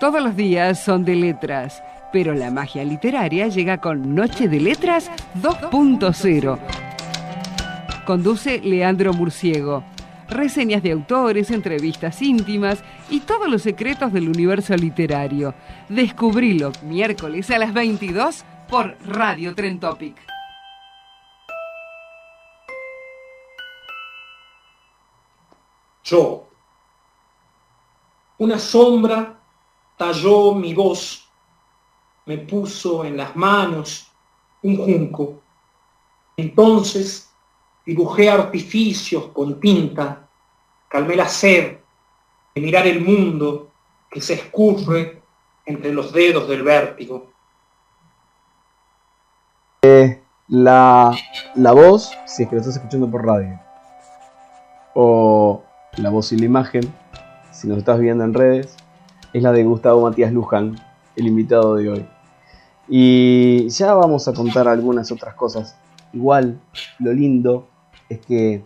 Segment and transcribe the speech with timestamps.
[0.00, 5.10] Todos los días son de letras, pero la magia literaria llega con Noche de Letras
[5.42, 6.58] 2.0.
[8.06, 9.84] Conduce Leandro Murciego.
[10.26, 15.52] Reseñas de autores, entrevistas íntimas y todos los secretos del universo literario.
[15.90, 20.16] Descubrilo miércoles a las 22 por Radio Tren Topic.
[26.04, 26.48] Yo.
[28.38, 29.39] Una sombra
[30.00, 31.28] talló mi voz,
[32.24, 34.10] me puso en las manos
[34.62, 35.42] un junco.
[36.38, 37.30] Entonces
[37.84, 40.26] dibujé artificios con tinta,
[40.88, 41.76] calmé la sed
[42.54, 43.72] de mirar el mundo
[44.10, 45.20] que se escurre
[45.66, 47.30] entre los dedos del vértigo.
[49.82, 51.14] Eh, la,
[51.56, 53.60] la voz, si es que lo estás escuchando por radio,
[54.94, 55.62] o
[55.98, 56.90] la voz y la imagen,
[57.52, 58.79] si nos estás viendo en redes,
[59.32, 60.76] es la de Gustavo Matías Luján,
[61.16, 62.06] el invitado de hoy.
[62.88, 65.76] Y ya vamos a contar algunas otras cosas.
[66.12, 66.60] Igual,
[66.98, 67.68] lo lindo
[68.08, 68.64] es que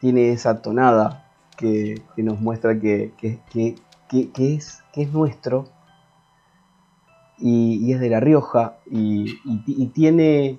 [0.00, 3.40] tiene esa tonada que, nos muestra que, que,
[4.10, 5.68] es, que es nuestro
[7.38, 10.58] y, es de La Rioja y, y, tiene,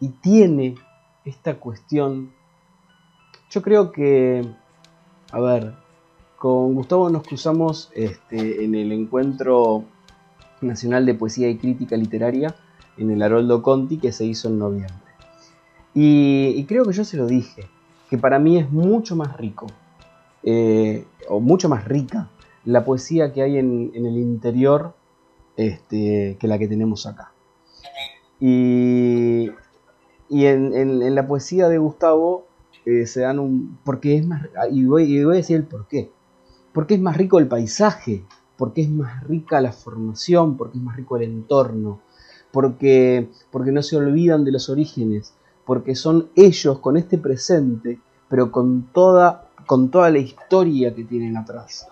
[0.00, 0.76] y tiene
[1.24, 2.32] esta cuestión.
[3.50, 4.46] Yo creo que,
[5.30, 5.74] a ver,
[6.38, 9.84] con Gustavo nos cruzamos este, en el encuentro
[10.60, 12.54] nacional de poesía y crítica literaria
[12.98, 14.94] en el Haroldo Conti que se hizo en noviembre.
[15.94, 17.62] Y, creo que yo se lo dije,
[18.10, 19.66] que para mí es mucho más rico,
[20.42, 22.28] eh, o mucho más rica,
[22.66, 24.94] la poesía que hay en, el interior
[25.56, 27.32] este, que la que tenemos acá.
[28.38, 29.50] Y,
[30.28, 32.46] en, la poesía de Gustavo
[32.84, 33.78] eh, se dan un...
[33.82, 34.46] porque es más...
[34.70, 36.10] Y voy, y voy a decir el por qué
[36.76, 38.22] porque es más rico el paisaje,
[38.58, 42.00] porque es más rica la formación, porque es más rico el entorno,
[42.52, 45.32] porque, porque no se olvidan de los orígenes,
[45.64, 47.98] porque son ellos con este presente,
[48.28, 51.88] pero con toda, con toda la historia que tienen atrás.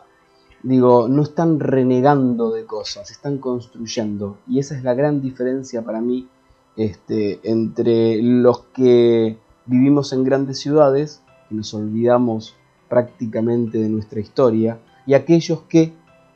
[0.63, 4.37] Digo, no están renegando de cosas, están construyendo.
[4.47, 6.29] Y esa es la gran diferencia para mí
[6.77, 12.55] este, entre los que vivimos en grandes ciudades, que nos olvidamos
[12.95, 15.93] prácticamente de nuestra historia, y aquellos que,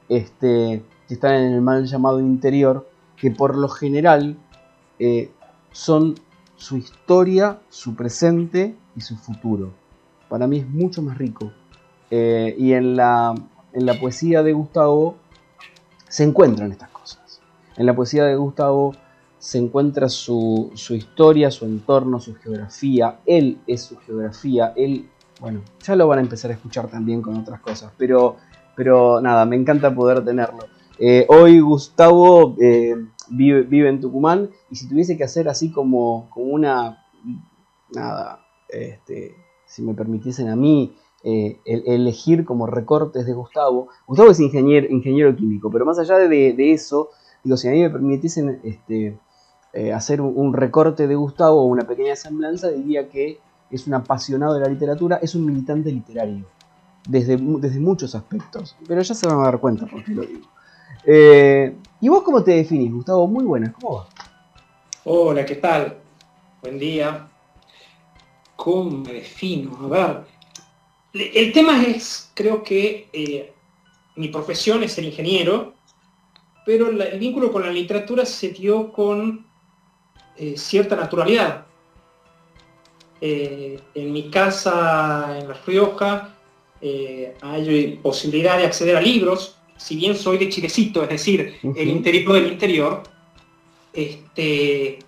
[0.09, 4.37] este, están en el mal llamado interior, que por lo general
[4.99, 5.31] eh,
[5.71, 6.17] son
[6.57, 9.71] su historia, su presente y su futuro.
[10.29, 11.53] Para mí es mucho más rico.
[12.11, 13.37] Eh, y en la,
[13.73, 15.15] en la poesía de Gustavo
[16.09, 17.41] se encuentran estas cosas.
[17.77, 18.97] En la poesía de Gustavo
[19.39, 23.21] se encuentra su, su, historia, su entorno, su geografía.
[23.27, 25.09] Él es su geografía, él
[25.41, 28.37] bueno, ya lo van a empezar a escuchar también con otras cosas, pero,
[28.77, 30.67] pero nada, me encanta poder tenerlo.
[30.99, 32.97] Eh, hoy Gustavo eh,
[33.31, 37.05] vive, en Tucumán y si tuviese que hacer así como, como una,
[37.95, 44.41] nada, este, si me permitiesen a mí eh, elegir como recortes de Gustavo, Gustavo es
[44.41, 47.11] ingeniero, ingeniero químico, pero más allá de, eso,
[47.45, 49.19] digo, si a mí me permitiesen este,
[49.95, 53.39] hacer un, un, recorte de Gustavo o una pequeña semblanza, diría que
[53.71, 56.47] es un apasionado de la literatura, es un militante literario,
[57.07, 58.77] desde, desde muchos aspectos.
[58.87, 60.49] Pero ya se van a dar cuenta por qué lo digo.
[61.05, 63.27] Eh, ¿Y vos cómo te definís, Gustavo?
[63.27, 64.09] Muy buena, ¿cómo va?
[65.05, 65.99] Hola, ¿qué tal?
[66.63, 67.29] Buen día.
[68.57, 69.79] ¿Cómo me defino?
[69.83, 70.25] A ver,
[71.13, 73.53] el tema es, creo que eh,
[74.17, 75.75] mi profesión es el ingeniero,
[76.67, 79.47] pero el vínculo con la literatura se dio con
[80.37, 81.68] eh, cierta naturalidad
[83.21, 86.35] eh, en mi casa en La Rioja
[86.81, 91.89] eh, hay posibilidad de acceder a libros, si bien soy de Chilecito, es decir, el
[91.89, 93.03] interior del interior,
[93.93, 94.99] este,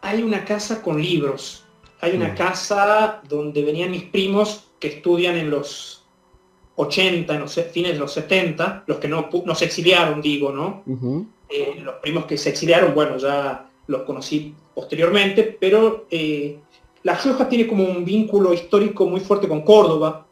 [0.00, 1.64] hay una casa con libros,
[2.00, 6.04] hay una casa donde venían mis primos que estudian en los
[6.76, 10.84] 80, en los fines de los 70, los que no, se exiliaron, digo, ¿no?
[11.48, 16.58] Eh, los primos que se exiliaron, bueno, ya los conocí posteriormente, pero eh,
[17.06, 20.26] La Rioja tiene como un vínculo histórico muy fuerte con Córdoba.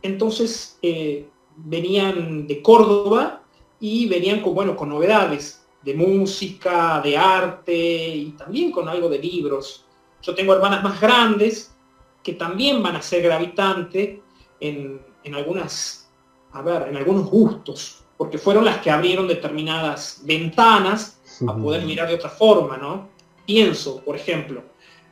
[0.00, 3.42] Entonces eh, venían de Córdoba
[3.78, 9.18] y venían con, bueno, con novedades de música, de arte y también con algo de
[9.18, 9.84] libros.
[10.22, 11.76] Yo tengo hermanas más grandes
[12.22, 14.20] que también van a ser gravitantes
[14.58, 16.10] en, en algunas,
[16.52, 22.08] a ver, en algunos gustos, porque fueron las que abrieron determinadas ventanas a poder mirar
[22.08, 23.10] de otra forma, ¿no?
[23.44, 24.62] Pienso, por ejemplo,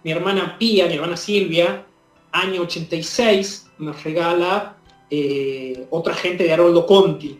[0.04, 1.84] mi hermana Pía, mi hermana Silvia,
[2.32, 4.76] año 86, me regala
[5.10, 7.38] eh, otra gente de Haroldo Conti.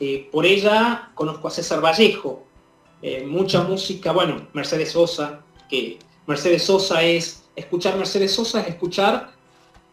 [0.00, 2.44] Eh, por ella conozco a César Vallejo,
[3.02, 9.32] eh, mucha música, bueno, Mercedes Sosa, que Mercedes Sosa es, escuchar Mercedes Sosa es escuchar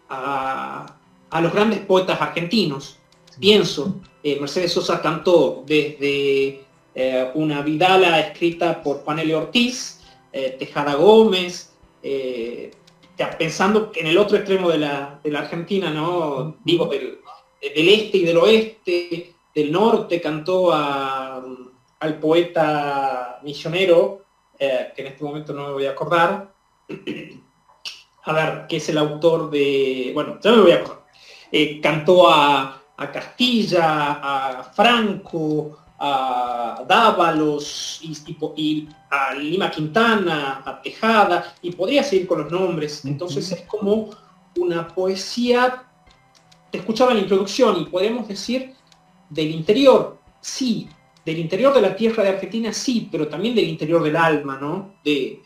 [0.10, 0.96] a,
[1.30, 2.98] a los grandes poetas argentinos.
[3.40, 6.64] Pienso, Mercedes Sosa cantó desde
[7.34, 9.36] una Vidala escrita por Juan L.
[9.36, 9.95] Ortiz,
[10.38, 11.74] eh, Tejada Gómez,
[12.04, 12.70] eh,
[13.40, 16.58] pensando en el otro extremo de la, Argentina, ¿no?
[16.66, 17.20] Digo, del,
[17.62, 24.26] este y del oeste, del norte, cantó al poeta misionero,
[24.60, 26.54] que en este momento no me voy a acordar,
[28.24, 31.06] a ver, que es el autor de, bueno, ya me voy a acordar,
[31.82, 38.02] cantó a, a Castilla, a Franco, a Dávalos
[38.58, 43.06] y, a Lima Quintana, a Tejada, y podría seguir con los nombres.
[43.06, 44.10] Entonces es como
[44.58, 45.84] una poesía,
[46.72, 48.74] te escuchaba en la introducción, y podemos decir
[49.30, 50.90] del interior, sí,
[51.26, 54.96] del interior de la tierra de Argentina, sí, pero también del interior del alma, ¿no?
[55.04, 55.42] De,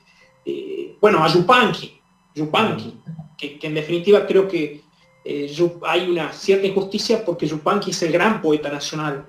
[1.00, 2.00] bueno, a Yupanqui,
[2.36, 2.96] Yupanqui,
[3.38, 4.82] que, en definitiva creo que
[5.24, 9.26] eh, hay una cierta injusticia porque Yupanqui es el gran poeta nacional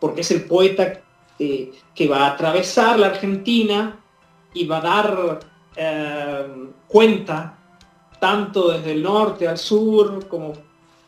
[0.00, 1.02] porque es el poeta
[1.38, 4.00] eh, que va a atravesar la Argentina
[4.52, 5.40] y va a dar
[5.76, 6.46] eh,
[6.88, 7.58] cuenta,
[8.18, 10.52] tanto desde el norte al sur, como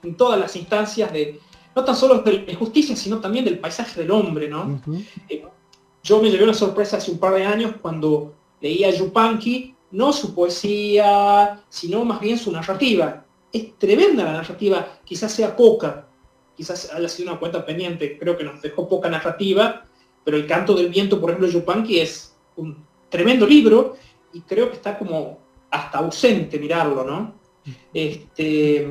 [0.03, 1.41] en todas las instancias de,
[1.75, 4.81] no tan solo de justicia, sino también del paisaje del hombre, ¿no?
[5.29, 5.45] Eh,
[6.03, 10.13] yo me llevé una sorpresa hace un par de años cuando leía a Yupanqui, no
[10.13, 13.25] su poesía, sino más bien su narrativa.
[13.53, 16.07] Es tremenda la narrativa, quizás sea poca,
[16.57, 19.87] quizás haya sido una cuenta pendiente, creo que nos dejó poca narrativa,
[20.25, 23.97] pero El canto del viento, por ejemplo, de Yupanqui es un tremendo libro
[24.33, 25.41] y creo que está como
[25.71, 27.35] hasta ausente mirarlo, ¿no?
[27.93, 28.89] Este,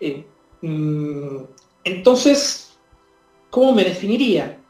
[0.00, 0.26] eh,
[0.62, 1.38] mm,
[1.84, 2.78] entonces,
[3.50, 4.60] ¿cómo me definiría?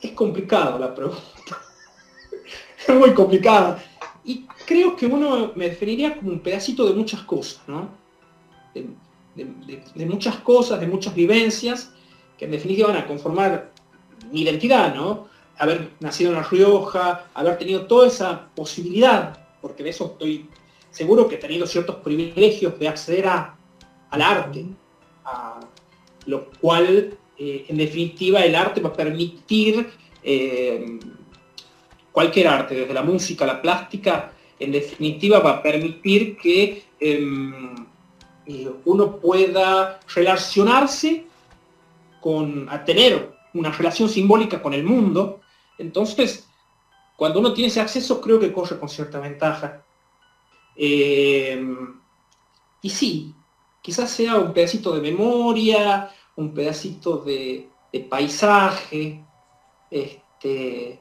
[0.00, 1.20] Es complicado la pregunta.
[2.88, 3.82] es muy complicada.
[4.70, 7.88] Creo que uno me definiría como un pedacito de muchas cosas, ¿no?
[8.72, 11.92] De, muchas cosas, de muchas vivencias,
[12.38, 13.72] que en definitiva van a conformar
[14.30, 15.26] mi identidad, ¿no?
[15.58, 20.48] Haber nacido en La Rioja, haber tenido toda esa posibilidad, porque de eso estoy
[20.92, 24.66] seguro que he tenido ciertos privilegios de acceder al arte,
[25.24, 25.58] a
[26.26, 29.90] lo cual, eh, en definitiva, el arte va a permitir
[30.22, 31.00] eh,
[32.12, 37.74] cualquier arte, desde la música, la plástica, en definitiva va a permitir que em,
[38.46, 41.26] eh, uno pueda relacionarse
[42.20, 45.40] con, a tener una relación simbólica con el mundo.
[45.78, 46.46] Entonces,
[47.16, 49.82] cuando uno tiene ese acceso, creo que corre con cierta ventaja.
[50.76, 51.98] Em,
[52.82, 53.34] y sí,
[53.82, 57.68] quizás sea un pedacito de memoria, un pedacito de,
[58.08, 59.24] paisaje,
[59.90, 61.00] este,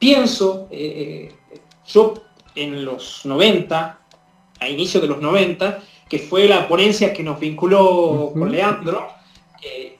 [0.00, 1.30] Pienso, eh,
[1.92, 2.14] yo
[2.54, 3.98] en los 90,
[4.60, 9.08] a inicio de los 90, que fue la ponencia que nos vinculó con Leandro,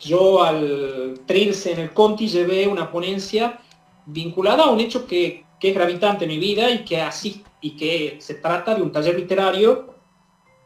[0.01, 3.59] yo al Trilce en el Conti llevé una ponencia
[4.07, 8.17] vinculada a un hecho que, es gravitante en mi vida y que así y que
[8.19, 9.95] se trata de un taller literario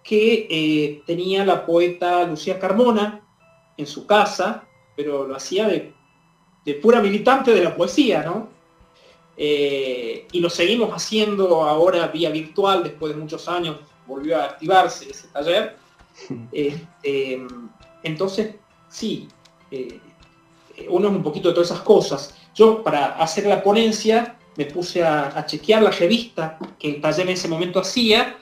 [0.04, 3.20] que eh, tenía la poeta Lucía Carmona
[3.76, 4.62] en su casa,
[4.94, 5.92] pero lo hacía de,
[6.64, 8.53] de pura militante de la poesía, ¿no?
[9.36, 15.10] Eh, y lo seguimos haciendo ahora vía virtual, después de muchos años volvió a activarse
[15.10, 15.76] ese taller.
[16.52, 17.44] Este,
[18.04, 18.54] entonces,
[18.88, 19.26] sí,
[19.72, 19.98] eh,
[20.88, 22.34] uno es un poquito de todas esas cosas.
[22.54, 27.32] Yo para hacer la ponencia me puse a, chequear la revista que el taller en
[27.32, 28.38] ese momento hacía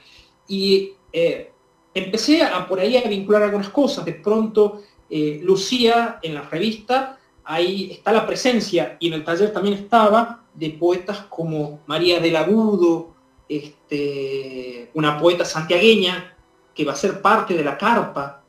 [0.46, 1.50] y eh,
[1.94, 4.04] empecé a por ahí a vincular algunas cosas.
[4.04, 9.52] De pronto, eh, Lucía en la revista, ahí está la presencia, y en el taller
[9.52, 13.14] también estaba, de poetas como María del Agudo,
[13.48, 16.36] este, una poeta santiagueña
[16.74, 18.42] que va a ser parte de la carpa.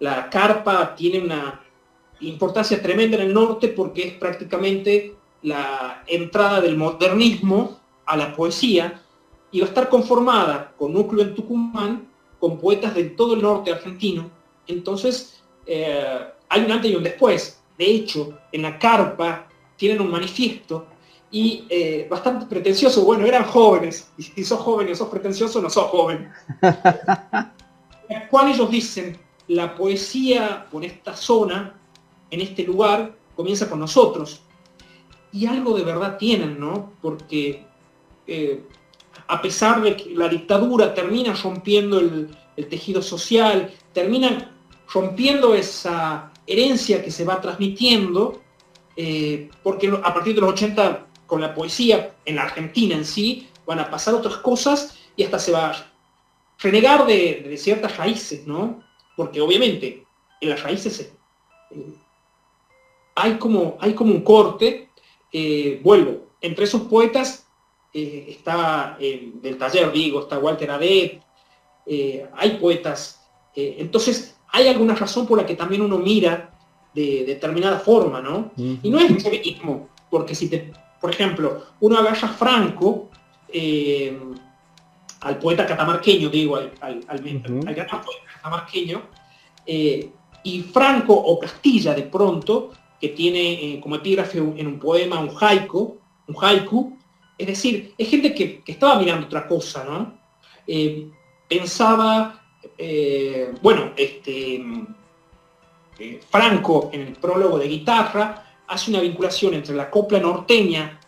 [0.00, 1.62] La carpa tiene una
[2.20, 9.02] importancia tremenda en el norte porque es prácticamente la entrada del modernismo a la poesía
[9.50, 13.72] y va a estar conformada con núcleo en Tucumán, con poetas de todo el norte
[13.72, 14.30] argentino.
[14.66, 17.62] Entonces, eh, hay un antes y un después.
[17.78, 20.86] De hecho, en la carpa tienen un manifiesto
[21.30, 23.04] y eh, bastante pretencioso.
[23.04, 26.30] Bueno, eran jóvenes, y si sos joven y sos pretencioso, no sos joven.
[28.30, 31.74] ¿Cuál ellos dicen, la poesía por esta zona,
[32.30, 34.40] en este lugar, comienza con nosotros.
[35.32, 36.92] Y algo de verdad tienen, ¿no?
[37.02, 37.64] Porque
[38.26, 38.62] eh,
[39.26, 42.28] a pesar de que la dictadura termina rompiendo el,
[42.68, 44.52] tejido social, termina
[44.92, 48.42] rompiendo esa herencia que se va transmitiendo,
[48.96, 53.48] eh, porque a partir de los 80 con la poesía en la Argentina en sí
[53.66, 55.92] van a pasar otras cosas y hasta se va a
[56.58, 58.82] renegar de, ciertas raíces, ¿no?
[59.16, 60.04] Porque obviamente
[60.40, 61.12] en las raíces
[61.70, 61.94] eh,
[63.14, 64.90] hay, como, hay como un corte,
[65.32, 67.40] eh, vuelvo, entre esos poetas
[67.92, 71.22] está del taller, digo, está Walter Adet,
[71.86, 73.24] hay poetas,
[73.54, 76.50] entonces hay alguna razón por la que también uno mira
[76.94, 78.52] de determinada forma, ¿no?
[78.56, 79.10] Y no es
[80.08, 83.10] porque si te, por ejemplo, uno agarra Franco,
[83.48, 84.16] eh,
[85.22, 89.02] al poeta catamarqueño, digo, al, gran poeta catamarqueño,
[89.66, 90.08] eh,
[90.44, 92.70] y Franco o Castilla de pronto,
[93.00, 96.96] que tiene eh, como epígrafe en un poema un haiku, un haiku,
[97.36, 100.22] es decir, es gente que, que estaba mirando otra cosa, ¿no?
[101.48, 102.43] pensaba,
[103.60, 104.62] bueno, este,
[105.98, 111.00] eh, Franco, en el prólogo de guitarra, hace una vinculación entre la copla norteña,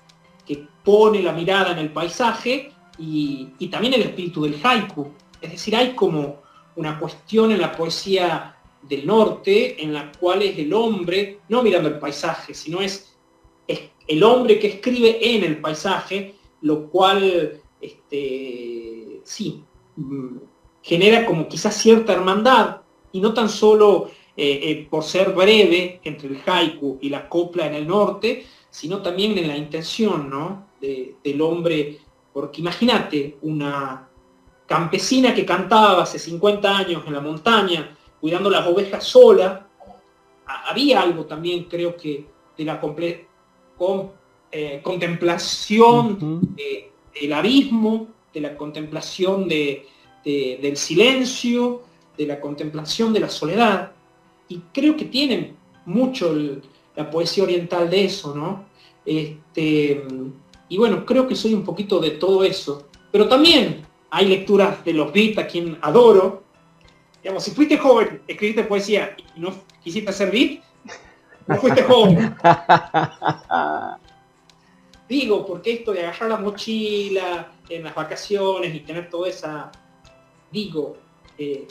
[0.47, 5.09] que pone la mirada en el paisaje, y, también el espíritu del haiku.
[5.41, 6.43] Es decir, hay como
[6.77, 11.89] una cuestión en la poesía del norte en la cual es el hombre, no mirando
[11.89, 13.13] el paisaje, sino es,
[14.09, 19.65] el hombre que escribe en el paisaje, lo cual, este, sí,
[19.97, 20.37] mm,
[20.87, 22.77] genera como quizás cierta hermandad,
[23.11, 27.67] y no tan solo eh, eh, por ser breve entre el haiku y la copla
[27.67, 30.69] en el norte, sino también en la intención ¿no?
[30.81, 31.99] del hombre,
[32.33, 34.09] porque imagínate una
[34.67, 39.67] campesina que cantaba hace 50 años en la montaña, cuidando las ovejas sola,
[40.47, 42.27] había algo también creo que
[42.57, 44.13] de la con,
[44.53, 49.49] eh, contemplación del abismo, de la contemplación
[50.61, 51.83] del silencio,
[52.17, 53.93] de la contemplación de la soledad
[54.49, 56.35] y creo que tienen mucho
[56.95, 58.65] la poesía oriental de eso, ¿no?
[59.05, 60.05] Este,
[60.69, 62.89] y bueno, creo que soy un poquito de todo eso.
[63.13, 66.43] Pero también hay lecturas de los Beat, a quien adoro.
[67.23, 70.63] Digamos, si fuiste joven, escribiste poesía y no quisiste hacer Beat,
[71.47, 72.37] no fuiste joven.
[75.09, 79.71] Digo, porque esto de agarrar la mochila en las vacaciones y tener toda esa...
[80.51, 80.97] Digo,
[81.39, 81.67] eh,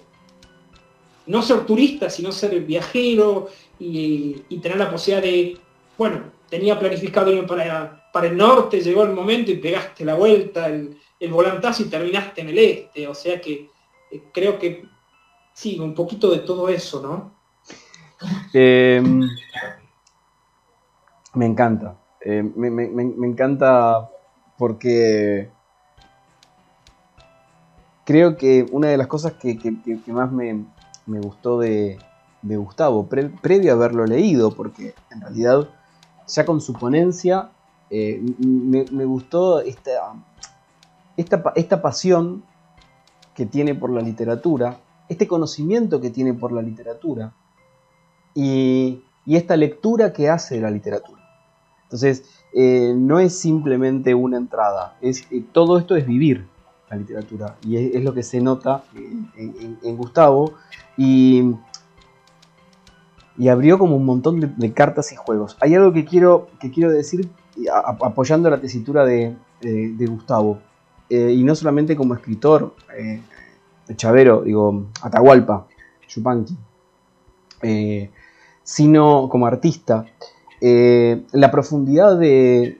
[1.28, 5.58] no ser turista, sino ser viajero y, tener la posibilidad de,
[5.98, 10.68] bueno, tenía planificado irme para, para el norte, llegó el momento y pegaste la vuelta,
[10.68, 10.98] el,
[11.30, 13.08] volantazo y terminaste en el este.
[13.08, 13.70] O sea que
[14.12, 14.86] eh, creo que
[15.54, 17.36] sí, un poquito de todo eso, ¿no?
[18.54, 19.22] Em,
[21.34, 21.98] me encanta.
[22.22, 24.10] Eh, me, encanta
[24.58, 25.52] porque
[28.06, 29.60] creo que una de las cosas que
[30.08, 30.64] más me,
[31.20, 32.00] gustó de,
[32.42, 35.68] Gustavo, previo a haberlo leído, porque en realidad
[36.28, 37.50] ya con su ponencia
[37.90, 40.14] eh, me, gustó esta,
[41.18, 42.44] esta, pasión
[43.34, 44.78] que tiene por la literatura,
[45.10, 47.34] este conocimiento que tiene por la literatura
[48.34, 51.20] y, esta lectura que hace de la literatura.
[51.86, 56.48] Entonces, eh, no es simplemente una entrada, es, eh, todo esto es vivir
[56.90, 58.84] la literatura y es, lo que se nota
[59.36, 60.54] en Gustavo
[60.98, 61.56] y,
[63.50, 65.58] abrió como un montón de, cartas y juegos.
[65.60, 67.30] Hay algo que quiero, que quiero decir
[67.72, 69.36] apoyando la tesitura de,
[70.08, 70.60] Gustavo,
[71.10, 73.22] eh, y no solamente como escritor, eh,
[73.96, 75.68] Chavero, digo, Atahualpa,
[76.08, 76.58] Chupanqui,
[77.62, 78.10] eh,
[78.64, 80.06] sino como artista.
[80.62, 82.80] la profundidad de,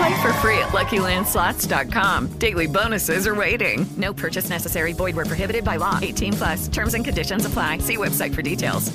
[0.00, 2.28] Play for free at LuckyLandSlots.com.
[2.38, 3.84] Daily bonuses are waiting.
[3.98, 4.94] No purchase necessary.
[4.94, 5.98] Void prohibited by law.
[6.00, 6.68] 18 plus.
[6.68, 7.80] Terms and conditions apply.
[7.80, 8.90] See website for details.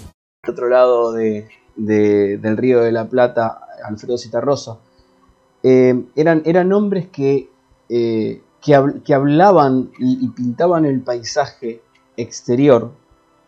[0.47, 4.79] Otro lado de, de, del Río de la Plata, Alfredo Citarrosa,
[5.61, 7.51] eh, eran, eran hombres que,
[7.87, 11.83] eh, que, hablaban y pintaban el paisaje
[12.17, 12.91] exterior,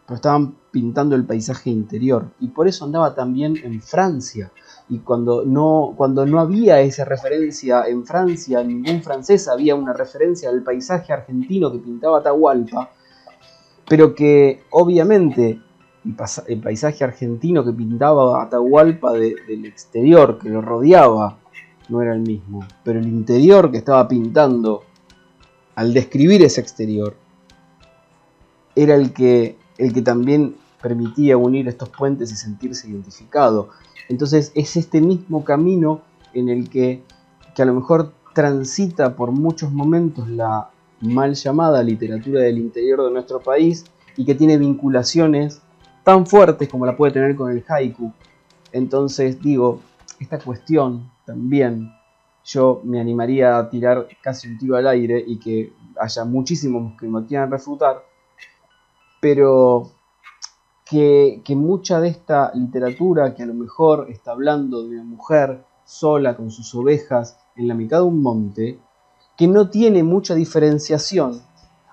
[0.05, 2.29] pero estaban pintando el paisaje interior.
[2.39, 4.51] Y por eso andaba también en Francia
[4.89, 10.49] y cuando no, cuando no había esa referencia en Francia, ningún francés había una referencia
[10.49, 12.91] al paisaje argentino que pintaba Atahualpa,
[13.87, 15.59] pero que obviamente
[16.47, 21.37] el paisaje argentino que pintaba Atahualpa del exterior, que lo rodeaba,
[21.89, 24.83] no era el mismo, pero el interior que estaba pintando
[25.75, 27.15] al describir ese exterior
[28.75, 33.69] era el que, el que también permitía unir estos puentes y sentirse identificado.
[34.09, 36.01] Entonces es este mismo camino
[36.33, 37.03] en el que,
[37.55, 40.69] que a lo mejor transita por muchos momentos la
[41.01, 43.85] mal llamada literatura del interior de nuestro país
[44.15, 45.61] y que tiene vinculaciones
[46.03, 48.13] tan fuertes como la puede tener con el haiku.
[48.71, 49.81] Entonces digo,
[50.19, 51.91] esta cuestión también
[52.45, 57.07] yo me animaría a tirar casi un tiro al aire y que haya muchísimos que
[57.07, 58.03] me quieran refutar,
[59.19, 59.91] pero
[60.89, 66.35] que, mucha de esta literatura que a lo mejor está hablando de una mujer sola
[66.35, 68.79] con sus ovejas en la mitad de un monte,
[69.37, 71.41] que no tiene mucha diferenciación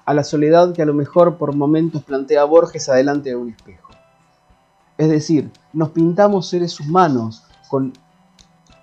[0.05, 3.91] a la soledad que a lo mejor por momentos plantea Borges adelante de un espejo.
[4.97, 7.93] Es decir, nos pintamos seres humanos con,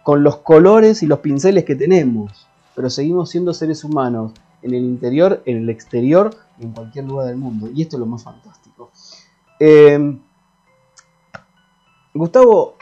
[0.03, 4.83] con los colores y los pinceles que tenemos, pero seguimos siendo seres humanos en el
[4.83, 7.69] interior, en el exterior, en cualquier lugar del mundo.
[7.73, 8.60] Y esto es lo más fantástico.
[9.63, 10.19] Em,
[12.15, 12.77] Gustavo,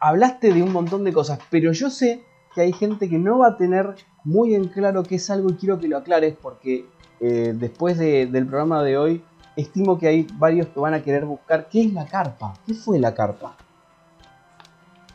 [0.00, 3.50] hablaste de un montón de cosas, pero yo sé que hay gente que no va
[3.50, 3.94] a tener
[4.24, 6.86] muy en claro qué es algo y quiero que lo aclares porque
[7.20, 9.22] eh, después del programa de hoy
[9.54, 12.98] estimo que hay varios que van a querer buscar qué es la carpa, qué fue
[12.98, 13.56] la carpa.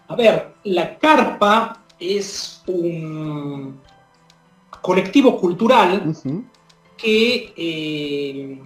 [0.08, 3.78] A ver, la carpa es un
[4.80, 6.16] colectivo cultural
[6.96, 8.62] que eh,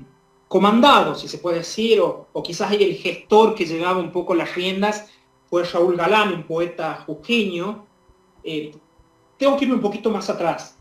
[0.54, 5.10] comandado, si se puede decir, o, quizás el gestor que llevaba un poco las riendas,
[5.50, 7.88] fue Raúl Galán, un poeta jujeño.
[8.44, 8.72] Eh,
[9.36, 10.78] tengo que irme un poquito más atrás.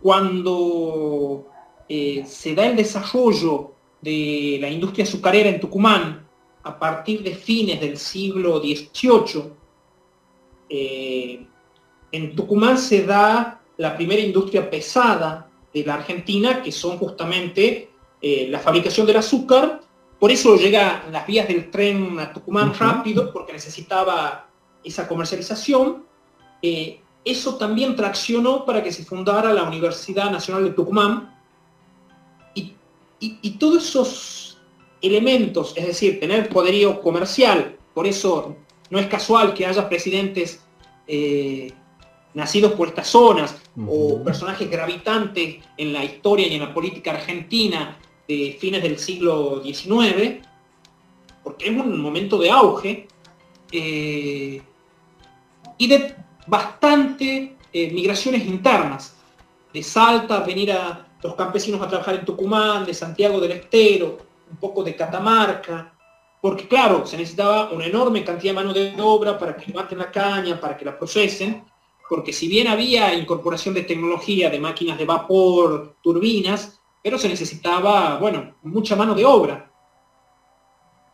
[0.00, 1.48] Cuando
[1.88, 6.24] eh, se da el desarrollo de la industria azucarera en Tucumán,
[6.62, 9.50] a partir de fines del siglo XVIII,
[10.68, 11.44] eh,
[12.12, 17.93] en Tucumán se da la primera industria pesada de la Argentina, que son justamente
[18.26, 19.82] eh, la fabricación del azúcar,
[20.18, 24.48] por eso llega las vías del tren a Tucumán rápido, porque necesitaba
[24.82, 26.06] esa comercialización.
[26.62, 31.36] Eh, eso también traccionó para que se fundara la Universidad Nacional de Tucumán.
[33.20, 34.58] Y, todos esos
[35.02, 38.56] elementos, es decir, tener poderío comercial, por eso
[38.88, 40.64] no es casual que haya presidentes
[41.06, 41.74] eh,
[42.32, 43.54] nacidos por estas zonas
[43.86, 49.62] o personajes gravitantes en la historia y en la política argentina de fines del siglo
[49.62, 50.40] XIX,
[51.42, 53.08] porque es un momento de auge,
[53.72, 54.62] eh,
[55.76, 56.14] y de
[56.46, 59.16] bastante eh, migraciones internas,
[59.72, 64.18] de Salta, venir a los campesinos a trabajar en Tucumán, de Santiago del Estero,
[64.50, 65.92] un poco de Catamarca,
[66.40, 70.12] porque claro, se necesitaba una enorme cantidad de mano de obra para que levanten la
[70.12, 71.64] caña, para que la procesen,
[72.08, 78.16] porque si bien había incorporación de tecnología, de máquinas de vapor, turbinas, pero se necesitaba,
[78.16, 79.70] bueno, mucha mano de obra.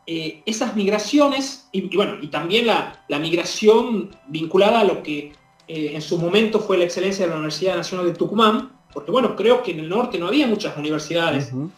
[0.06, 5.32] Eh, esas migraciones, y, bueno, y también la, migración vinculada a lo que
[5.66, 9.34] eh, en su momento fue la excelencia de la Universidad Nacional de Tucumán, porque bueno,
[9.34, 11.72] creo que en el norte no había muchas universidades, no,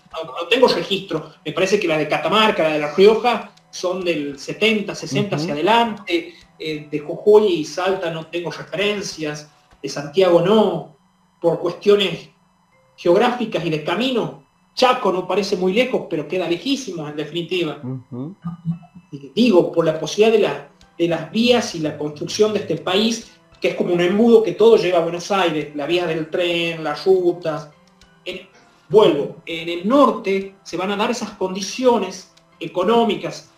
[0.51, 4.94] tengo registro, me parece que la de Catamarca, la de La Rioja, son del 70,
[4.94, 9.51] 60 hacia adelante, eh, de Jujuy y Salta no tengo referencias,
[9.83, 10.98] de Santiago no,
[11.40, 12.32] por cuestiones
[12.96, 14.42] geográficas y de camino,
[14.74, 17.81] Chaco no parece muy lejos, pero queda lejísimo en definitiva.
[19.35, 23.33] Digo, por la posibilidad de, la, de las vías y la construcción de este país,
[23.61, 26.83] que es como un embudo que todo lleva a Buenos Aires, la vía del tren,
[26.83, 27.70] las rutas.
[28.88, 33.50] vuelvo, en el norte se van a dar esas condiciones económicas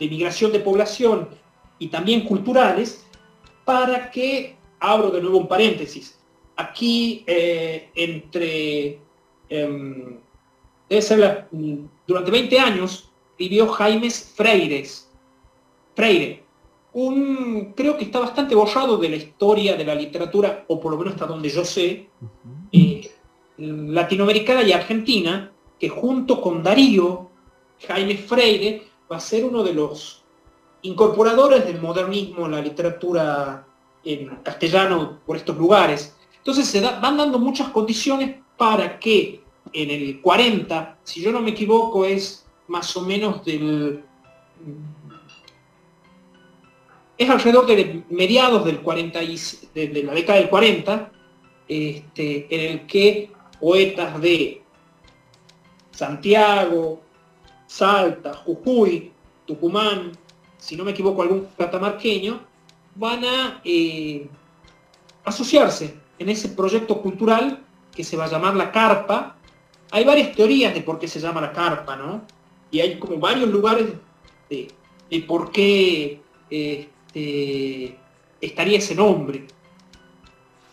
[0.00, 1.28] de migración de población
[1.78, 3.06] y también culturales
[3.64, 6.18] para que, abro de nuevo un paréntesis,
[6.56, 8.98] aquí eh, entre,
[9.48, 11.48] debe ser
[12.06, 15.10] durante 20 años vivió Jaimes Freires,
[15.94, 16.44] Freire,
[16.92, 20.98] un, creo que está bastante borrado de la historia de la literatura, o por lo
[20.98, 22.08] menos hasta donde yo sé,
[22.72, 23.10] eh,
[23.58, 27.30] latinoamericana y argentina, que junto con Darío,
[27.86, 30.24] Jaime Freire, va a ser uno de los
[30.82, 33.66] incorporadores del modernismo en la literatura
[34.04, 36.16] en castellano por estos lugares.
[36.44, 41.52] Entonces se van dando muchas condiciones para que en el 40, si yo no me
[41.52, 44.04] equivoco, es más o menos del
[47.16, 51.12] es alrededor de mediados del 40 de, la década del 40,
[51.66, 54.62] este, en el que poetas de
[55.92, 57.00] Santiago,
[57.66, 59.12] Salta, Jujuy,
[59.46, 60.12] Tucumán,
[60.58, 62.38] si no me equivoco algún catamarqueño,
[62.96, 64.28] van a eh,
[65.24, 69.36] asociarse en ese proyecto cultural que se va a llamar la carpa.
[69.90, 72.22] Hay varias teorías de por qué se llama la carpa, ¿no?
[72.70, 73.86] Y hay como varios lugares
[74.50, 77.98] de, por qué este,
[78.40, 79.46] estaría ese nombre.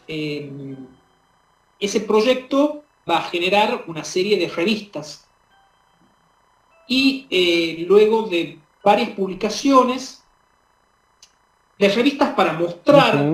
[0.07, 0.75] Em,
[1.79, 5.27] ese proyecto va a generar una serie de revistas
[6.87, 10.23] y eh, luego de varias publicaciones
[11.79, 13.25] de revistas para mostrar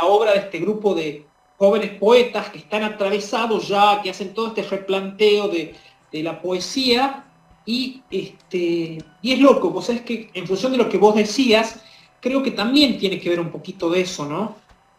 [0.00, 1.26] la obra de este grupo de
[1.58, 5.74] jóvenes poetas que están atravesados ya, que hacen todo este replanteo de,
[6.12, 7.24] de la poesía
[7.66, 11.82] y, este, y es loco, vos sabés que en función de lo que vos decías,
[12.20, 14.56] creo que también tiene que ver un poquito de eso, ¿no?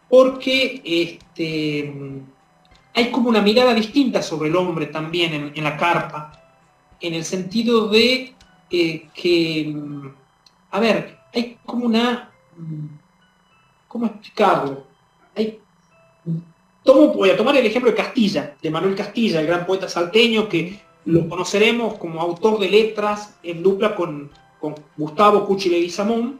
[0.09, 1.93] Porque este,
[2.93, 6.33] hay como una mirada distinta sobre el hombre también en, la carpa,
[6.99, 8.33] en el sentido de
[8.69, 9.75] eh, que,
[10.71, 12.31] a ver, hay como una,
[13.87, 14.86] ¿cómo explicarlo?
[16.83, 20.47] Tomo, voy a tomar el ejemplo de Castilla, de Manuel Castilla, el gran poeta salteño,
[20.47, 26.39] que lo conoceremos como autor de letras en dupla con, con Gustavo Cuchi Leguizamón,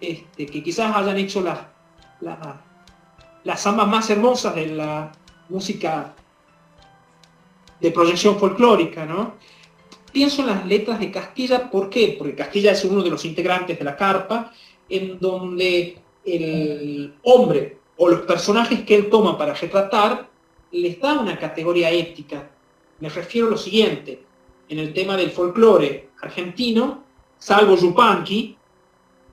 [0.00, 1.58] este, que quizás hayan hecho las,
[3.44, 5.12] las zambas más hermosas de la
[5.48, 6.14] música
[7.80, 9.34] de proyección folclórica, ¿no?
[10.12, 12.14] Pienso en las letras de Castilla, ¿por qué?
[12.16, 14.52] Porque Castilla es uno de los integrantes de la carpa,
[14.88, 20.28] en donde el hombre o los personajes que él toma para retratar
[20.72, 22.50] les da una categoría ética.
[23.00, 24.24] Me refiero a lo siguiente,
[24.68, 27.04] en el tema del folclore argentino,
[27.38, 28.56] salvo Yupanqui,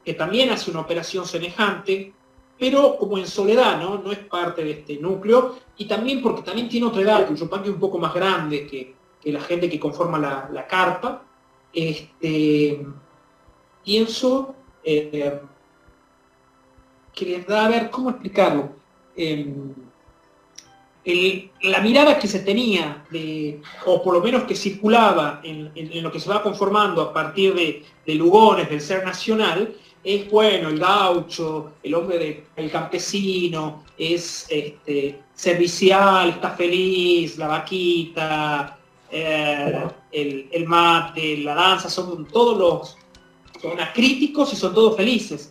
[0.04, 2.14] que también hace una operación semejante,
[2.60, 3.98] pero como en soledad, ¿no?
[3.98, 7.70] No es parte de este núcleo, y también porque también tiene otra edad, el Yupanqui
[7.70, 11.24] es un poco más grande que, la gente que conforma la, carpa.
[11.72, 12.86] Este,
[13.84, 15.40] pienso eh,
[17.14, 18.70] que les da, a ver, ¿cómo explicarlo?
[19.16, 19.74] Em,
[21.64, 23.04] la mirada que se tenía,
[23.86, 25.72] o por lo menos que circulaba en,
[26.04, 30.80] lo que se va conformando a partir de, Lugones, del ser nacional, es bueno, el
[30.80, 38.78] gaucho, el hombre del campesino, es este, servicial, está feliz, la vaquita,
[39.10, 42.98] eh, el, mate, la danza, son todos los,
[43.62, 45.50] son críticos y son todos felices.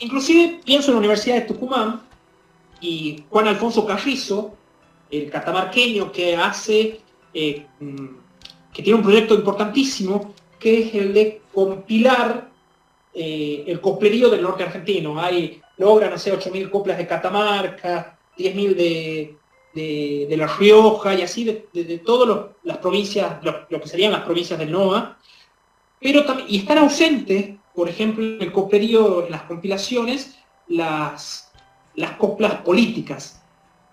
[0.00, 2.02] Inclusive pienso en la Universidad de Tucumán
[2.80, 4.54] y Juan Alfonso Carrizo,
[5.10, 7.00] el catamarqueño que hace,
[7.34, 8.06] eh, mm,
[8.72, 12.48] que tiene un proyecto importantísimo, que es el de compilar
[13.14, 15.18] eh, el coplerío del norte argentino.
[15.20, 19.36] Hay, logran hacer 8.000 coplas de Catamarca, 10.000 de,
[20.28, 24.70] de, La Rioja y así de, todas las provincias, lo, que serían las provincias del
[24.70, 25.18] NOA.
[26.00, 30.36] Pero y están ausentes, por ejemplo, en el coplerío, en las compilaciones,
[30.66, 31.52] las,
[31.94, 33.40] las coplas políticas.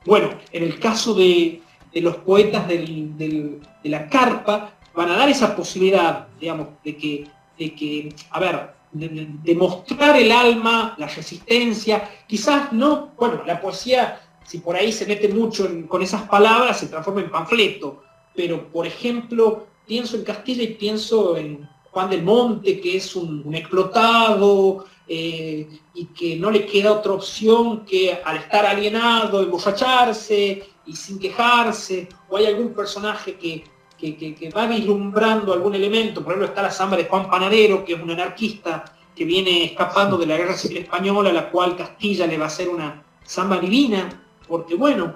[0.08, 1.62] Bueno, en el caso de,
[1.94, 7.28] los poetas de la carpa, van a dar esa posibilidad, digamos, de que,
[7.60, 14.20] de que, a ver, de, mostrar el alma, la resistencia, quizás no, bueno, la poesía,
[14.44, 18.02] si por ahí se mete mucho con esas palabras, se transforma en panfleto,
[18.36, 23.56] pero por ejemplo, pienso en Castilla y pienso en Juan del Monte, que es un,
[23.56, 30.94] explotado eh, y que no le queda otra opción que al estar alienado, emborracharse y
[30.94, 33.64] sin quejarse, o hay algún personaje que,
[33.98, 38.04] que, va vislumbrando algún elemento, por ejemplo está la samba de Juan Panadero, que es
[38.04, 38.84] un anarquista
[39.16, 42.68] que viene escapando de la guerra civil española, la cual Castilla le va a hacer
[42.68, 45.16] una samba divina, porque bueno,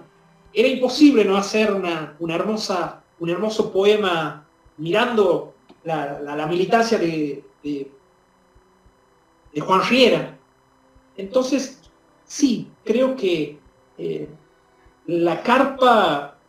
[0.54, 5.56] era imposible no hacer una, hermosa, un hermoso poema mirando
[5.90, 7.44] la, militancia de,
[9.60, 10.38] Juan Riera.
[11.18, 11.82] Entonces,
[12.26, 13.60] sí, creo que
[13.98, 14.30] eh,
[15.08, 16.40] la carpa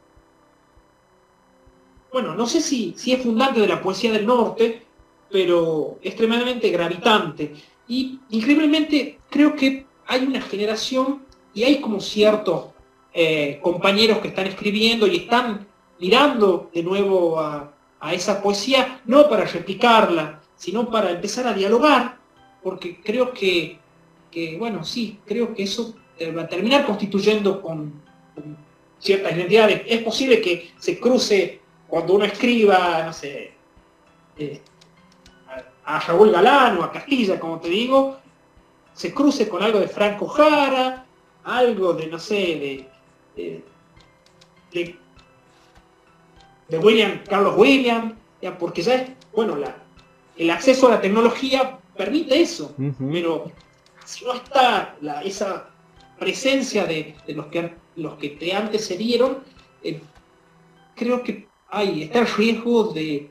[2.13, 4.83] bueno, no sé si, si es fundante de la poesía del norte,
[5.31, 7.55] pero extremadamente gravitante.
[7.87, 11.25] Y increíblemente creo que hay una generación
[11.55, 12.67] y hay como ciertos
[13.13, 15.67] eh, compañeros que están escribiendo y están
[15.99, 17.73] mirando de nuevo a,
[18.13, 22.19] esa poesía, no para replicarla, sino para empezar a dialogar,
[22.63, 23.79] porque creo que,
[24.59, 28.01] bueno, sí, creo que eso eh, va a terminar constituyendo con,
[29.01, 29.83] ciertas identidades.
[29.87, 33.53] Es posible que se cruce cuando uno escriba, no sé,
[34.37, 34.61] eh,
[35.85, 38.19] a, Raúl Galán o a Castilla, como te digo,
[38.93, 41.07] se cruce con algo de Franco Jara,
[41.45, 42.87] algo de, no sé,
[43.37, 43.65] de,
[44.71, 44.97] de,
[46.79, 49.77] William, Carlos William, ya, porque ya es, bueno, la,
[50.37, 52.75] el acceso a la tecnología permite eso,
[53.13, 53.53] pero
[54.05, 55.69] si no está esa
[56.19, 59.39] presencia de, los, que, los que te antecedieron,
[59.83, 60.01] eh,
[60.95, 63.31] creo que hay, está el riesgo de,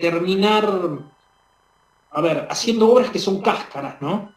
[0.00, 0.68] terminar,
[2.10, 4.34] a ver, haciendo obras que son cáscaras, ¿no?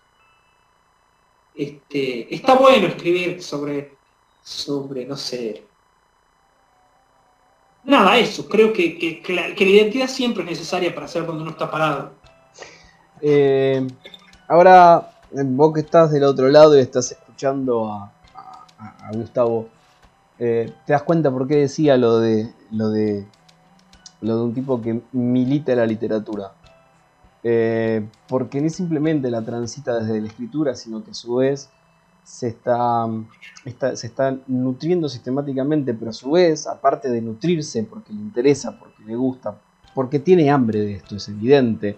[1.55, 3.95] Este, está bueno escribir sobre,
[4.41, 5.63] sobre, no sé,
[7.83, 12.11] nada, eso, creo que, la, identidad siempre es necesaria para saber dónde uno está parado.
[13.21, 13.85] Eh,
[14.47, 18.11] ahora, vos que estás del otro lado y estás escuchando a
[19.13, 19.69] Gustavo,
[20.39, 23.25] eh, te das cuenta por qué decía lo de, lo de,
[24.21, 26.51] lo de un tipo que milita la literatura.
[27.43, 31.69] Eh, porque no simplemente la transita desde la escritura, sino que a su vez
[32.23, 33.07] se está,
[33.95, 39.03] se está nutriendo sistemáticamente, pero a su vez, aparte de nutrirse porque le interesa, porque
[39.03, 39.59] le gusta,
[39.93, 41.97] porque tiene hambre de esto, es evidente.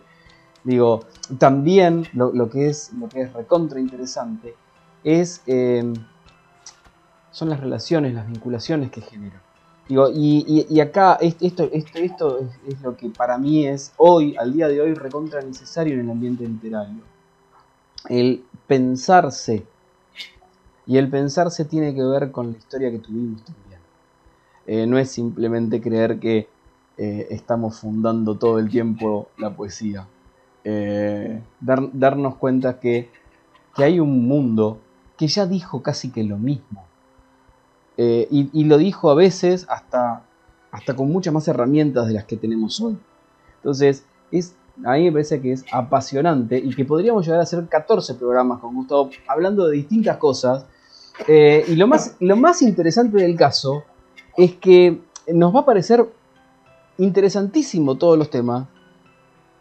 [0.64, 1.02] Digo,
[1.38, 4.56] también lo, que, es, lo que es recontra interesante
[5.04, 5.94] es eh,
[7.36, 9.42] son las relaciones, las vinculaciones que genera.
[9.90, 14.68] Digo, y, acá esto, esto, esto es, lo que para mí es hoy, al día
[14.68, 17.04] de hoy, recontra necesario en el ambiente literario.
[18.10, 19.66] El pensarse.
[20.88, 23.80] Y el pensarse tiene que ver con la historia que tuvimos también.
[24.68, 26.48] Eh, no es simplemente creer que
[26.98, 30.08] eh, estamos fundando todo el tiempo la poesía.
[30.64, 33.10] Eh, darnos cuenta que,
[33.76, 34.80] que hay un mundo
[35.18, 36.86] que ya dijo casi que lo mismo
[37.98, 40.24] eh, y, lo dijo a veces hasta,
[40.72, 42.98] hasta con muchas más herramientas de las que tenemos hoy.
[43.58, 47.66] Entonces, es, a mí me parece que es apasionante y que podríamos llegar a hacer
[47.68, 50.66] 14 programas con Gustavo hablando de distintas cosas.
[51.28, 53.84] Eh, y lo más, lo más interesante del caso
[54.38, 55.00] es que
[55.34, 56.06] nos va a parecer
[56.98, 58.68] interesantísimo todos los temas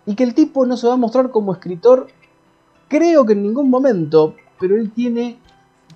[0.07, 2.09] y que el tipo no se va a mostrar como escritor,
[2.89, 5.39] creo que en ningún momento, pero él tiene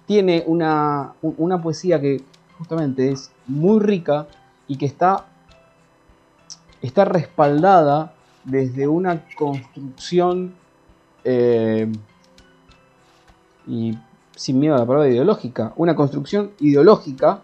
[0.08, 1.12] tiene una,
[1.62, 2.22] poesía que
[2.56, 4.26] justamente es muy rica
[4.66, 5.26] y que está,
[6.80, 10.54] está respaldada desde una construcción
[11.24, 11.92] eh,
[13.66, 13.98] y
[14.38, 17.40] sin miedo a la palabra ideológica, una construcción ideológica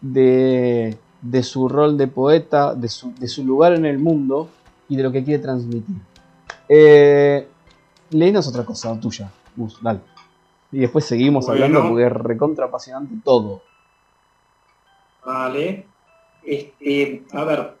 [0.00, 0.96] de,
[1.42, 4.48] su rol de poeta, de su, lugar en el mundo
[4.88, 5.96] y de lo que quiere transmitir.
[6.68, 7.46] Eh,
[8.10, 10.00] otra cosa tuya, Gus, dale.
[10.72, 13.62] Y después seguimos hablando porque es recontra apasionante todo.
[15.24, 15.86] Vale.
[16.42, 17.76] Este, a ver.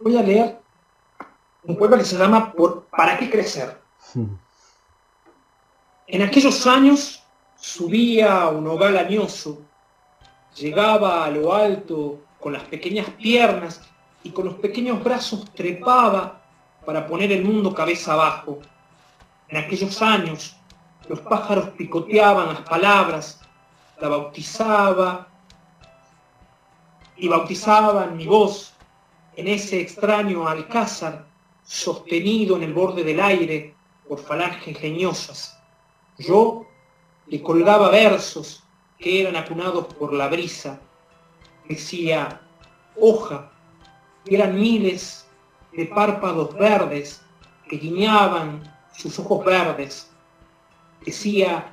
[0.00, 0.58] Voy a leer
[1.62, 2.52] un poema que se llama
[2.90, 3.78] ¿Para qué crecer?
[6.08, 7.24] En aquellos años
[7.56, 9.62] subía un hogar añoso,
[10.54, 13.80] llegaba a lo alto con las pequeñas piernas
[14.22, 16.42] y con los pequeños brazos trepaba
[16.84, 18.60] para poner el mundo cabeza abajo.
[19.48, 20.56] En aquellos años
[21.08, 23.40] los pájaros picoteaban las palabras,
[24.00, 25.26] la bautizaba
[27.16, 28.74] y bautizaban mi voz
[29.34, 31.26] en ese extraño alcázar
[31.64, 33.74] sostenido en el borde del aire
[34.08, 35.55] por falanges ingeniosas.
[36.18, 36.66] Yo
[37.26, 38.62] le colgaba versos
[38.98, 40.80] que eran acunados por la brisa.
[41.68, 42.40] Decía,
[42.96, 43.52] hoja,
[44.26, 45.28] eran miles
[45.72, 47.22] de párpados verdes
[47.68, 48.62] que guiñaban
[48.94, 50.10] sus ojos verdes.
[51.04, 51.72] Decía,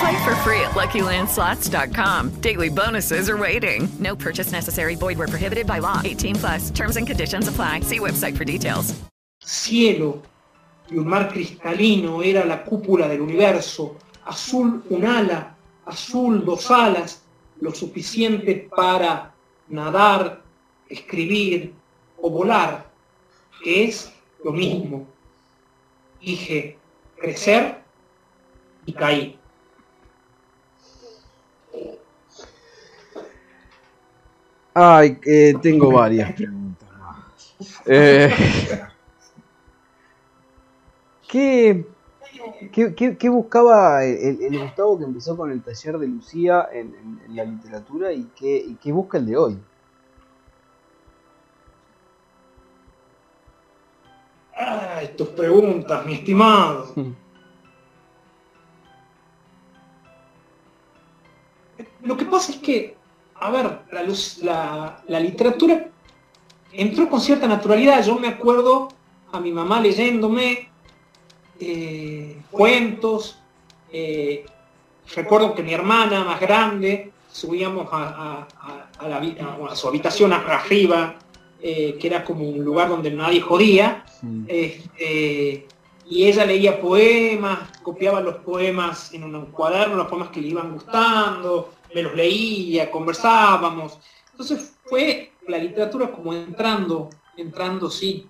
[0.00, 2.40] Play for free at LuckyLandSlots.com.
[2.40, 3.88] Daily bonuses are waiting.
[3.98, 4.94] No purchase necessary.
[4.94, 6.02] Void where prohibited by law.
[6.04, 6.70] 18 plus.
[6.70, 7.80] Terms and conditions apply.
[7.80, 8.94] See website for details.
[9.48, 10.22] cielo
[10.90, 15.56] y un mar cristalino era la cúpula del universo, azul un ala,
[15.86, 17.22] azul dos alas,
[17.60, 19.34] lo suficiente para
[19.68, 20.42] nadar,
[20.88, 21.72] escribir
[22.20, 22.90] o volar,
[23.62, 24.12] que es
[24.44, 25.06] lo mismo.
[26.20, 26.76] Dije,
[27.16, 27.82] crecer
[28.86, 29.37] y caí.
[34.80, 37.16] Ay, eh, tengo varias preguntas más.
[37.86, 38.30] Eh,
[41.28, 41.84] ¿qué,
[43.18, 47.36] qué, buscaba el, el Gustavo que empezó con el taller de Lucía en, en- en
[47.36, 49.58] la literatura y qué, y qué busca el de hoy?
[54.56, 56.92] Ay, tus preguntas, mi estimado.
[62.02, 62.96] Lo que pasa es que,
[63.40, 65.86] a ver, la, luz- la, la literatura
[66.72, 68.04] entró con cierta naturalidad.
[68.04, 68.88] Yo me acuerdo
[69.32, 70.68] a mi mamá leyéndome
[71.60, 73.38] eh, cuentos.
[73.92, 74.44] eh,
[75.14, 78.46] recuerdo que mi hermana más grande subíamos a,
[78.98, 79.16] a- la
[79.70, 81.14] a- su habitación arriba,
[81.62, 84.04] eh, que era como un lugar donde nadie jodía.
[84.48, 85.66] Este,
[86.10, 90.72] y ella leía poemas, copiaba los poemas en un cuaderno, los poemas que le iban
[90.72, 93.98] gustando, me los leía, conversábamos.
[94.30, 98.26] Entonces fue la literatura como entrando, entrando, sí.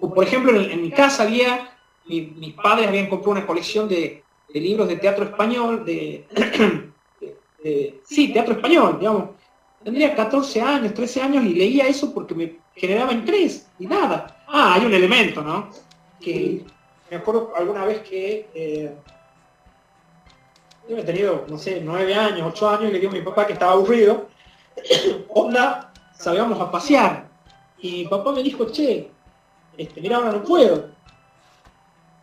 [0.00, 4.22] O por ejemplo, en, mi casa había, mi- mis padres habían comprado una colección de,
[4.54, 6.26] libros de teatro español, de,
[7.20, 9.30] de- de- sí, teatro español, digamos.
[9.82, 14.44] Tendría 14 años, 13 años y leía eso porque me generaba interés y nada.
[14.46, 15.70] Ah, hay un elemento, ¿no?
[16.20, 16.62] Que
[17.10, 18.94] me acuerdo alguna vez que eh,
[20.90, 23.46] yo he tenido, no sé, 9 años, 8 años y le digo a mi papá
[23.46, 24.26] que estaba aburrido.
[25.28, 27.28] Onda, salgamos a pasear.
[27.78, 29.08] Y mi papá me dijo, che,
[29.78, 30.90] este, mira, ahora no puedo.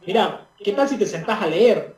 [0.06, 1.96] Mira, ¿qué tal si te sentás a leer?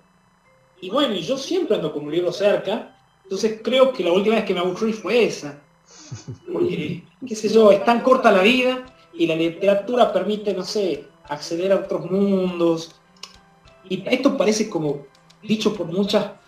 [0.80, 4.36] Y bueno, y yo siempre ando con un libro cerca, entonces creo que la última
[4.36, 5.60] vez que me aburrí fue esa.
[6.54, 11.08] Porque, qué sé yo, es tan corta la vida y la literatura permite, no sé,
[11.28, 12.96] acceder a otros mundos.
[13.90, 15.08] Y esto parece como
[15.42, 16.39] dicho por muchas,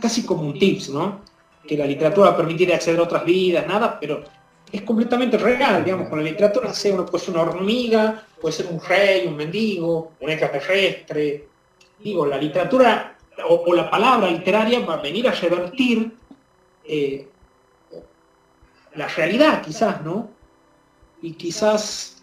[0.00, 1.20] casi como un tips, ¿no?
[1.66, 4.22] Que la literatura va a permitir acceder a otras vidas, nada, pero
[4.70, 8.66] es completamente real, digamos, con la literatura sea uno puede ser una hormiga, puede ser
[8.66, 11.48] un rey, un mendigo, un extraterrestre.
[12.02, 13.16] Digo, la literatura
[13.48, 16.12] o, o la palabra literaria va a venir a revertir
[16.84, 17.28] eh,
[18.94, 20.30] la realidad, quizás, ¿no?
[21.22, 22.20] Y quizás,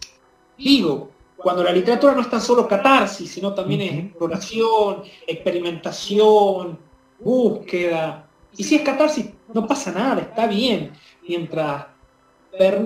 [0.58, 6.78] digo, cuando la literatura no es tan solo catarsis, sino también es exploración, experimentación,
[7.18, 8.28] búsqueda.
[8.56, 10.92] Y si es catarsis, no pasa nada, está bien.
[11.26, 11.86] Mientras.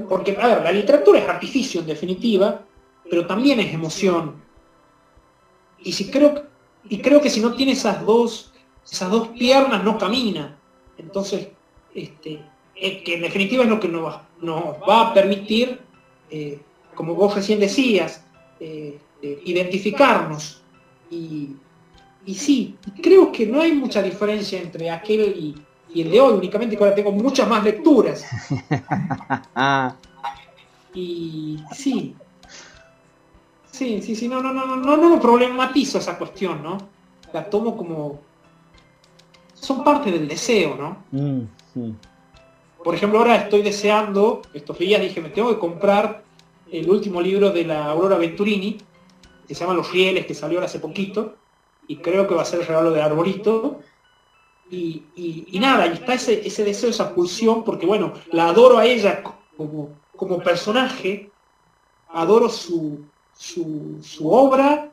[0.09, 2.63] Porque, la literatura es artificio en definitiva,
[3.11, 4.43] pero también es emoción.
[5.81, 6.47] Y si creo,
[6.89, 8.53] y creo que si no tiene esas dos,
[8.91, 10.59] esas dos piernas, no camina.
[10.97, 11.49] Entonces,
[11.95, 12.43] este,
[12.75, 15.81] eh, que en definitiva es lo que nos, nos va a permitir,
[16.31, 16.61] eh,
[16.95, 18.25] como vos recién decías,
[18.61, 20.63] eh, identificarnos.
[21.11, 21.57] Y,
[22.29, 25.55] y sí, creo que no hay mucha diferencia entre aquel y,
[25.95, 28.27] y el de hoy, únicamente que ahora tengo muchas más lecturas.
[30.95, 32.17] Y sí.
[33.71, 36.77] Sí, sí, sí, no, no, no, no, no, no problematizo esa cuestión, ¿no?
[37.33, 38.19] La tomo como.
[39.55, 41.05] Son parte del deseo, ¿no?
[41.13, 41.43] mm,
[41.75, 41.97] mm.
[42.83, 46.25] por ejemplo, ahora estoy deseando, estos días dije, me tengo que comprar
[46.73, 48.79] el último libro de la Aurora Venturini,
[49.47, 51.37] que se llama Los Rieles, que salió hace poquito,
[51.89, 53.81] y creo que va a ser el regalo de Arbolito.
[54.71, 58.85] Y, y, nada, y está ese, ese, deseo, esa pulsión, porque bueno, la adoro a
[58.85, 59.23] ella
[59.57, 61.31] como, como personaje,
[62.11, 64.91] adoro su, su, su obra,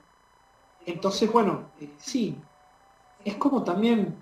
[0.85, 2.37] entonces bueno, eh, sí,
[3.25, 4.15] es como también,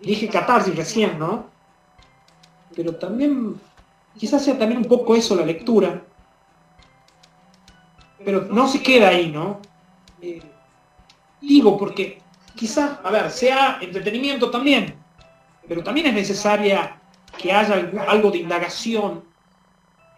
[0.00, 1.46] dije catarsis recién, ¿no?
[2.74, 3.60] Pero también,
[4.18, 6.02] quizás sea también un poco eso la lectura,
[8.24, 9.60] pero no se queda ahí, ¿no?
[10.20, 10.42] Eh,
[11.46, 12.18] digo, porque
[12.54, 14.94] quizás, a ver, sea entretenimiento también,
[15.68, 17.00] pero también es necesaria
[17.38, 19.24] que haya algo de indagación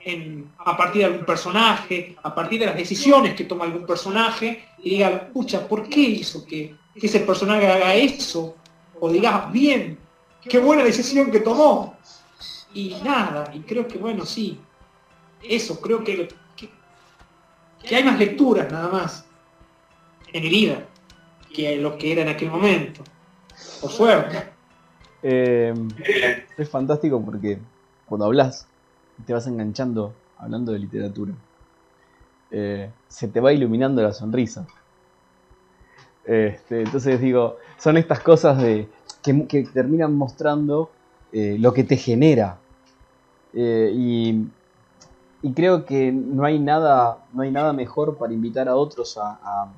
[0.00, 4.68] en, a partir de algún personaje, a partir de las decisiones que toma algún personaje,
[4.82, 8.56] y diga, pucha, ¿por qué hizo que, que ese personaje haga eso?
[9.00, 9.98] O diga, bien,
[10.48, 11.96] qué buena decisión que tomó.
[12.72, 14.58] Y nada, y creo que bueno, sí,
[15.42, 19.24] eso, creo que, que, hay más lecturas nada más
[20.32, 20.84] en mi vida
[21.54, 23.02] que lo que era en aquel momento.
[23.80, 24.42] Por suerte.
[25.22, 25.74] Eh,
[26.56, 27.58] es fantástico porque
[28.06, 28.66] cuando hablas
[29.26, 31.32] te vas enganchando hablando de literatura.
[32.50, 34.66] Eh, se te va iluminando la sonrisa.
[36.24, 38.88] Este, entonces digo, son estas cosas de,
[39.22, 40.90] que terminan mostrando
[41.32, 42.58] eh, lo que te genera.
[43.54, 44.46] Eh, y,
[45.54, 49.68] creo que no hay, nada, no hay nada mejor para invitar a otros a, a,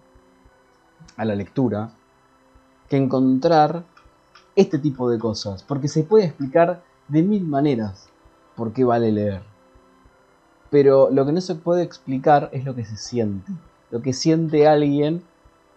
[1.17, 1.91] la lectura
[2.89, 3.85] que encontrar
[4.57, 5.63] este tipo de cosas.
[5.63, 8.09] Porque se puede explicar de mil maneras
[8.57, 9.43] por qué vale leer.
[10.71, 13.53] Pero lo que no se puede explicar es lo que se siente.
[13.91, 15.23] Lo que siente alguien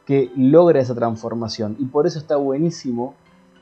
[0.06, 1.76] que logra esa transformación.
[1.80, 3.16] Y por eso está buenísimo.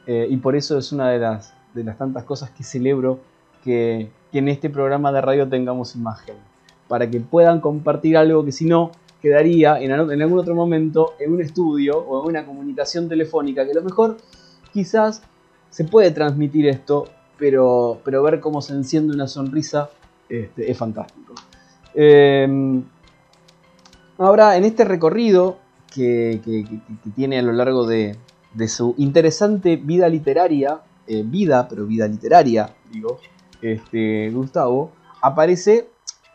[0.07, 3.19] Eh, y por eso es una de las de las tantas cosas que celebro
[3.63, 6.35] que, en este programa de radio tengamos imagen,
[6.87, 8.91] para que puedan compartir algo que si no
[9.21, 13.75] quedaría en, algún otro momento en un estudio o en una comunicación telefónica, que a
[13.75, 14.17] lo mejor
[14.73, 15.21] quizás
[15.69, 17.07] se puede transmitir esto,
[17.37, 19.89] pero, pero ver cómo se enciende una sonrisa
[20.27, 21.33] este, es fantástico.
[21.93, 22.83] Em,
[24.17, 25.57] ahora, en este recorrido
[25.93, 26.41] que,
[27.15, 28.15] tiene a lo largo de,
[28.53, 33.19] de, su interesante vida literaria, eh, vida, pero vida literaria, digo,
[33.61, 34.91] este, Gustavo,
[35.21, 35.89] aparece,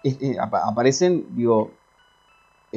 [0.05, 1.73] eh, aparecen, digo,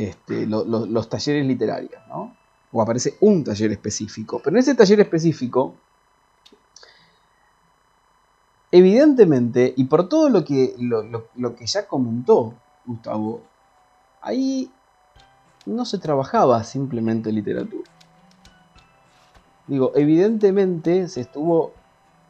[0.08, 2.36] este, los talleres literarios, ¿no?
[2.72, 4.40] O aparece un taller específico.
[4.44, 5.76] Pero en ese taller específico,
[8.72, 12.54] evidentemente, y por todo lo que, lo que ya comentó
[12.86, 13.42] Gustavo,
[14.22, 14.72] ahí
[15.66, 17.90] no se trabajaba simplemente literatura.
[19.68, 21.74] Digo, evidentemente se estuvo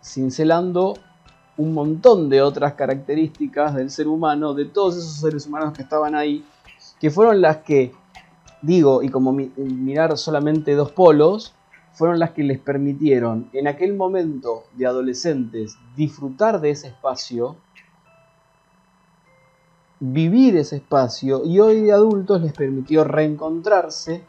[0.03, 0.95] cincelando
[1.57, 6.15] un montón de otras características del ser humano, de todos esos seres humanos que estaban
[6.15, 6.43] ahí,
[6.99, 7.93] que fueron las que,
[8.61, 11.53] digo, y como mirar solamente dos polos,
[11.93, 17.57] fueron las que les permitieron en aquel momento de adolescentes disfrutar de ese espacio,
[19.99, 24.23] vivir ese espacio y hoy de adultos les permitió reencontrarse,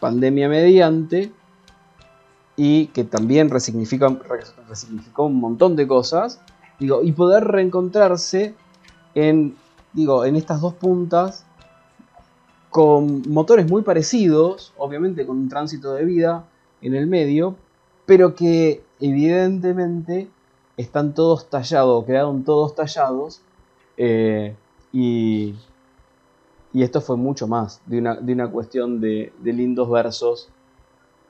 [0.00, 1.32] pandemia mediante,
[2.56, 4.06] y que también resignificó
[5.24, 6.40] un montón de cosas,
[6.78, 8.54] digo, y poder reencontrarse
[9.14, 9.56] en,
[9.92, 11.44] digo, en estas dos puntas
[12.70, 16.46] con motores muy parecidos, obviamente con un tránsito de vida
[16.80, 17.56] en el medio,
[18.06, 20.28] pero que evidentemente
[20.76, 23.42] están todos tallados, quedaron todos tallados,
[23.96, 24.56] eh,
[24.92, 25.54] y,
[26.72, 30.48] y, esto fue mucho más de una, de una cuestión de, de lindos versos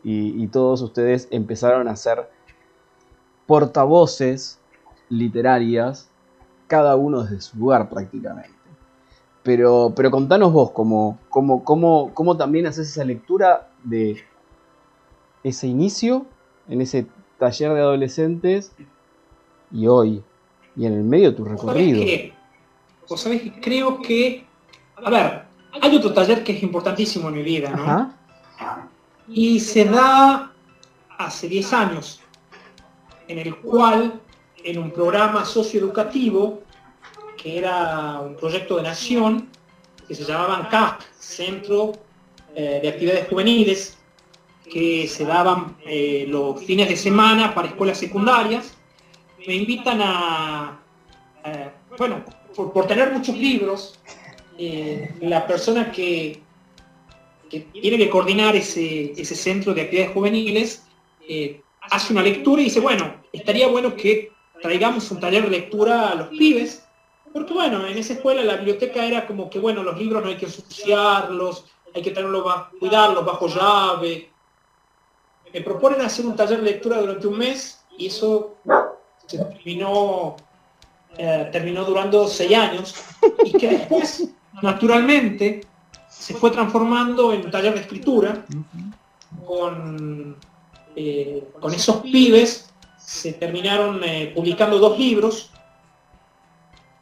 [0.04, 2.28] y, todos ustedes empezaron a ser
[3.46, 4.58] portavoces
[5.08, 6.08] literarias,
[6.72, 8.48] cada uno desde su lugar prácticamente.
[9.42, 14.24] Pero, pero contanos vos, cómo, cómo, cómo, cómo también haces esa lectura de
[15.44, 16.24] ese inicio,
[16.70, 17.06] en ese
[17.38, 18.72] taller de adolescentes,
[19.70, 20.24] y hoy,
[20.74, 22.32] y en el medio de tu recorrido.
[23.06, 24.46] ¿Vos sabés que creo que,
[24.96, 25.42] a ver,
[25.78, 28.14] hay otro taller que es importantísimo en mi vida, ¿no?
[29.28, 30.50] y se da
[31.18, 32.20] hace 10 años,
[33.28, 34.22] en el cual
[34.64, 36.62] en un programa socioeducativo,
[37.36, 39.48] que era un proyecto de nación,
[40.06, 41.92] que se llamaba CAP, Centro
[42.54, 43.98] eh, de Actividades Juveniles,
[44.70, 48.74] que se daban eh, los fines de semana para escuelas secundarias,
[49.46, 50.80] me invitan a,
[51.98, 53.98] bueno, por, tener muchos libros,
[54.56, 56.40] eh, la persona que,
[57.50, 60.86] que tiene que coordinar ese, centro de actividades juveniles,
[61.90, 64.31] hace una lectura y dice, bueno, estaría bueno que
[64.62, 66.86] traigamos un taller de lectura a los pibes,
[67.32, 70.36] porque bueno, en esa escuela la biblioteca era como que, bueno, los libros no hay
[70.36, 72.44] que ensuciarlos, hay que tenerlos,
[72.78, 74.30] cuidarlos bajo llave.
[75.52, 78.56] Me proponen hacer un taller de lectura durante un mes y eso
[79.26, 80.36] se terminó,
[81.18, 82.94] eh, terminó durando seis años
[83.44, 84.28] y que después,
[84.62, 85.66] naturalmente,
[86.08, 88.44] se fue transformando en un taller de escritura
[89.44, 90.36] con,
[90.94, 92.71] eh, con esos pibes
[93.04, 95.50] se terminaron eh, publicando dos libros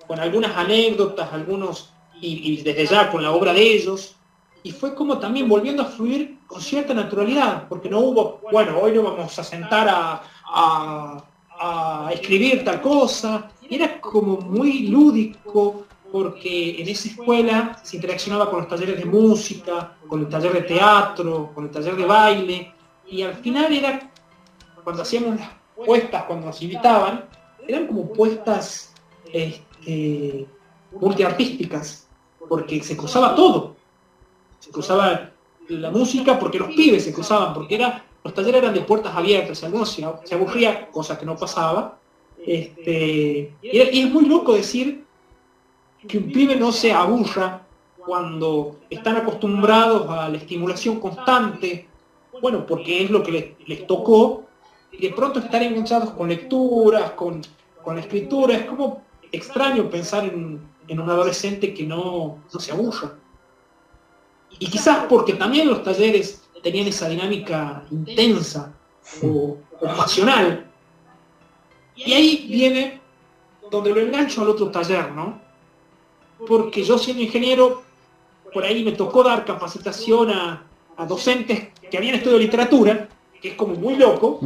[0.07, 4.17] con algunas anécdotas, algunos, y, desde ya con la obra de ellos,
[4.63, 8.93] y fue como también volviendo a fluir con cierta naturalidad, porque no hubo, bueno, hoy
[8.93, 10.23] no vamos a sentar a,
[11.61, 18.61] a escribir tal cosa, era como muy lúdico, porque en esa escuela se interaccionaba con
[18.61, 22.75] los talleres de música, con el taller de teatro, con el taller de baile,
[23.07, 24.11] y al final era,
[24.83, 27.25] cuando hacíamos las puestas, cuando nos invitaban,
[27.67, 28.95] eran como puestas
[29.33, 30.47] este,
[30.93, 32.09] multiartísticas,
[32.49, 33.77] porque se cruzaba todo.
[34.59, 35.31] Se cruzaba
[35.69, 39.63] la música porque los pibes se cruzaban, porque era, los talleres eran de puertas abiertas,
[39.65, 41.99] algunos se, aburría, cosa que no pasaba.
[42.45, 45.05] Este, y es muy loco decir
[46.07, 47.63] que un pibe no se aburra
[48.05, 51.87] cuando están acostumbrados a la estimulación constante,
[52.41, 54.45] bueno, porque es lo que les, tocó,
[54.93, 57.43] y de pronto estar enganchados con lecturas, con,
[57.83, 63.15] con la escritura, es como extraño pensar en, un adolescente que no, se aburra.
[64.59, 68.75] Y quizás porque también los talleres tenían esa dinámica intensa
[69.23, 70.69] o, o pasional.
[71.95, 73.01] Y ahí viene
[73.71, 75.41] donde lo engancho al otro taller, ¿no?
[76.47, 77.83] porque yo siendo ingeniero,
[78.53, 80.67] por ahí me tocó dar capacitación a,
[81.09, 83.09] docentes que habían estudiado literatura,
[83.41, 84.41] que es como muy loco,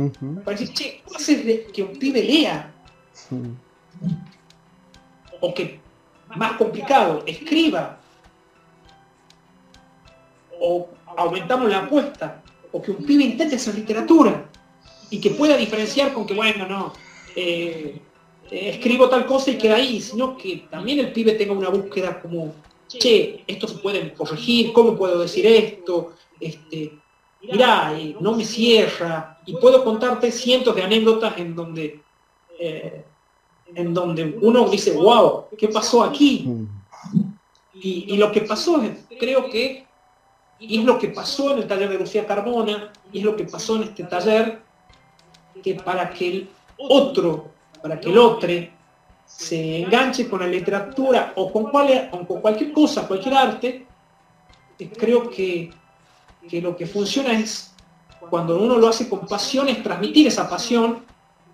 [0.44, 2.72] para decir, che, ¿cómo haces que un pibe lea?
[5.40, 5.80] O que,
[6.36, 7.98] más complicado, escriba.
[10.60, 12.42] O aumentamos la apuesta.
[12.72, 14.48] O que un pibe intente hacer literatura.
[15.10, 16.92] Y que pueda diferenciar con que, bueno, no,
[17.36, 18.00] eh,
[18.50, 22.20] eh, escribo tal cosa y queda ahí, sino que también el pibe tenga una búsqueda
[22.20, 22.54] como,
[22.88, 26.12] che, esto se puede corregir, ¿cómo puedo decir esto?
[26.40, 26.92] Este,
[27.50, 32.00] mirá, no me cierra, y puedo contarte cientos de anécdotas en donde,
[32.58, 33.04] eh,
[33.74, 36.66] en donde uno dice, wow, ¿qué pasó aquí?
[37.74, 38.82] Y, lo que pasó,
[39.18, 39.84] creo que,
[40.58, 43.44] y es lo que pasó en el taller de Lucía Carbona, y es lo que
[43.44, 44.62] pasó en este taller,
[45.62, 48.48] que para que el otro para que el otro
[49.26, 53.86] se enganche con la literatura o con, cualquier cosa, cualquier arte,
[54.78, 55.70] eh, creo que,
[56.50, 57.74] lo que funciona es
[58.30, 61.04] cuando uno lo hace con pasión, es transmitir esa pasión.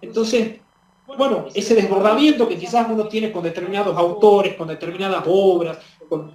[0.01, 0.61] Entonces,
[1.07, 5.79] bueno, ese desbordamiento que quizás uno tiene con determinados autores, con determinadas obras,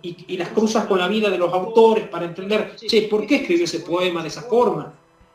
[0.02, 3.66] y, las cruzas con la vida de los autores para entender, che, ¿por qué escribió
[3.66, 4.94] ese poema de esa forma?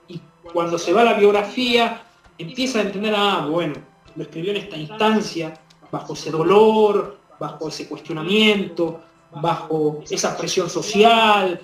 [0.08, 0.20] Y
[0.52, 2.02] cuando se va a la biografía,
[2.38, 3.74] empieza a entender, ah, bueno,
[4.16, 5.54] lo escribió en esta instancia,
[5.90, 9.00] bajo ese dolor, bajo ese cuestionamiento,
[9.40, 11.60] bajo esa presión social,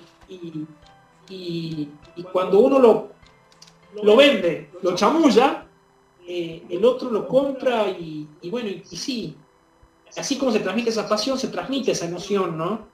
[2.31, 3.09] cuando uno lo,
[4.01, 5.65] lo vende, lo chamulla,
[6.27, 9.35] eh, el otro lo compra y, bueno, y, sí,
[10.17, 12.87] así como se transmite esa pasión, se transmite esa emoción, ¿no?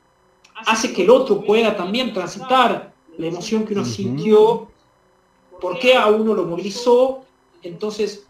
[0.68, 4.70] Hace que el otro pueda también transitar la emoción que uno sintió,
[5.60, 7.24] porque a uno lo movilizó,
[7.62, 8.26] entonces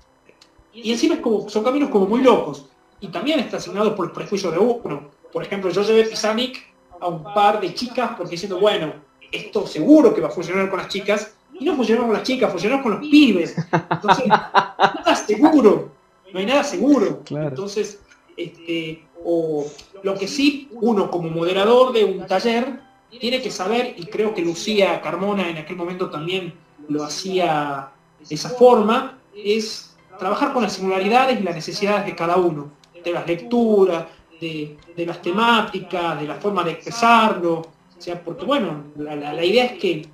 [0.74, 2.66] y encima es como, son caminos como muy locos.
[3.00, 5.12] Y también está asignado por el prejuicio de uno.
[5.32, 8.94] Por ejemplo, yo llevé Pisanic a un par de chicas porque diciendo, bueno,
[9.34, 11.36] esto seguro que va a funcionar con las chicas.
[11.60, 13.56] Y no funcionó con las chicas, funcionó con los pibes.
[13.92, 15.92] Entonces, nada seguro.
[16.32, 17.22] No hay nada seguro.
[17.30, 18.00] Entonces,
[18.38, 19.66] este, o
[20.02, 22.80] lo que sí, uno como moderador de un taller
[23.20, 26.54] tiene que saber, y creo que Lucía Carmona en aquel momento también
[26.90, 27.92] lo hacía
[28.28, 32.72] de esa forma, es trabajar con las singularidades y las necesidades de cada uno,
[33.04, 34.06] de las lecturas,
[34.40, 37.62] de, las temáticas, de la forma de expresarlo,
[38.04, 40.10] o sea, porque bueno, la, idea es que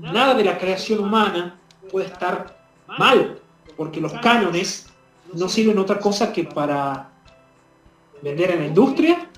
[0.00, 2.58] nada de la creación humana puede estar
[2.98, 3.38] mal,
[3.76, 4.88] porque los cánones
[5.32, 7.12] no sirven otra cosa que para
[8.20, 9.30] vender en la industria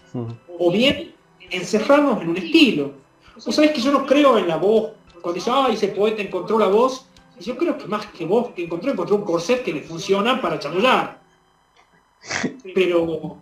[0.59, 1.15] o bien
[1.51, 2.93] encerrarnos en un estilo.
[3.35, 6.59] Vos sabés que yo no creo en la voz, cuando dice, ay, ese poeta encontró
[6.59, 7.05] la voz,
[7.41, 10.59] yo creo que más que vos que encontró, encontró un corset que le funciona para
[10.59, 11.21] chamullar.
[12.75, 13.37] Pero,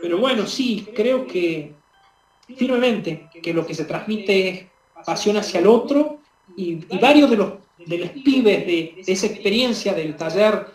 [0.00, 1.74] pero bueno, sí, creo que
[2.56, 4.66] firmemente que lo que se transmite es
[5.04, 6.18] pasión hacia el otro
[6.56, 7.52] y, varios de los,
[7.86, 10.66] de los pibes de, esa experiencia del taller,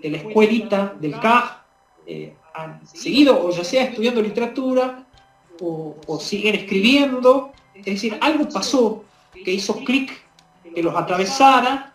[0.00, 1.64] de la escuelita, del CAJ,
[2.06, 5.06] eh, han seguido o ya sea estudiando literatura
[5.60, 7.52] o, o siguen escribiendo.
[7.74, 9.04] Es decir, algo pasó
[9.44, 10.12] que hizo clic,
[10.74, 11.94] que los atravesara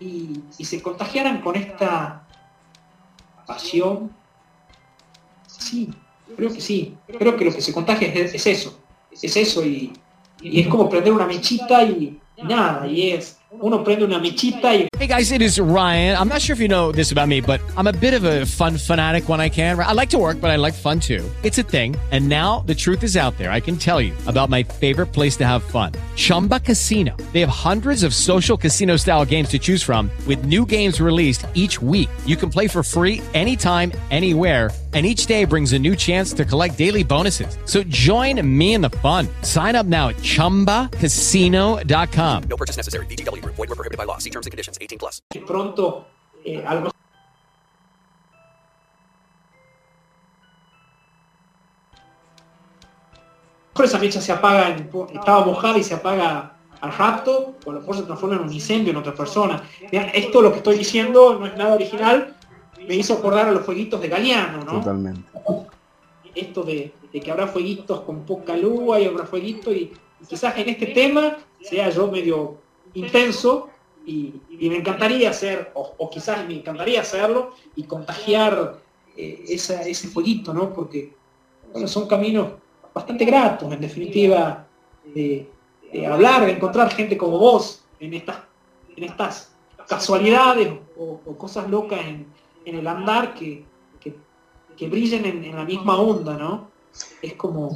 [0.00, 2.26] y, y se contagiaran con esta
[3.46, 4.10] pasión.
[5.46, 5.90] Sí,
[6.36, 6.94] creo que sí.
[7.18, 8.78] Creo que lo que se contagia es, es eso.
[9.10, 9.92] Es eso y,
[10.40, 16.16] y es como prender una mechita y, nada, y es Hey guys, it is Ryan.
[16.16, 18.46] I'm not sure if you know this about me, but I'm a bit of a
[18.46, 19.78] fun fanatic when I can.
[19.78, 21.28] I like to work, but I like fun too.
[21.42, 21.94] It's a thing.
[22.12, 23.50] And now the truth is out there.
[23.50, 25.92] I can tell you about my favorite place to have fun.
[26.16, 27.14] Chumba Casino.
[27.34, 31.44] They have hundreds of social casino style games to choose from with new games released
[31.52, 32.08] each week.
[32.24, 36.44] You can play for free anytime, anywhere and each day brings a new chance to
[36.44, 37.56] collect daily bonuses.
[37.64, 39.26] So join me in the fun.
[39.40, 42.42] Sign up now at ChumbaCasino.com.
[42.50, 43.06] No purchase necessary.
[43.06, 43.54] VGW Group.
[43.54, 44.18] Void were prohibited by law.
[44.18, 44.76] See terms and conditions.
[44.78, 45.22] 18 plus.
[45.46, 46.04] pronto
[46.44, 46.92] eh, a lo mejor
[53.84, 57.80] esa mecha se apaga, en- estaba mojada y se apaga al rato, o a lo
[57.80, 59.62] mejor se transforma en un incendio en otra persona.
[59.90, 62.36] Vean, esto lo que estoy diciendo no es nada original,
[62.88, 64.72] me hizo acordar a los fueguitos de Galeano, ¿no?
[64.80, 65.22] Totalmente.
[66.34, 70.56] Esto de, de que habrá fueguitos con poca luz y habrá fueguitos y, y quizás
[70.56, 72.56] en este tema sea yo medio
[72.94, 73.68] intenso
[74.06, 78.78] y, y me encantaría hacer, o, o quizás me encantaría hacerlo y contagiar
[79.16, 80.72] eh, esa- ese fueguito, ¿no?
[80.72, 81.12] Porque
[81.72, 82.48] bueno, son caminos
[82.94, 84.66] bastante gratos, en definitiva,
[85.14, 85.48] de,
[85.92, 88.38] de hablar, de encontrar gente como vos en estas,
[88.96, 89.54] en estas
[89.88, 92.26] casualidades o, o cosas locas en,
[92.64, 93.64] en el andar que,
[94.00, 94.16] que,
[94.76, 96.70] que brillen en, en la misma onda, ¿no?
[97.20, 97.74] Es como...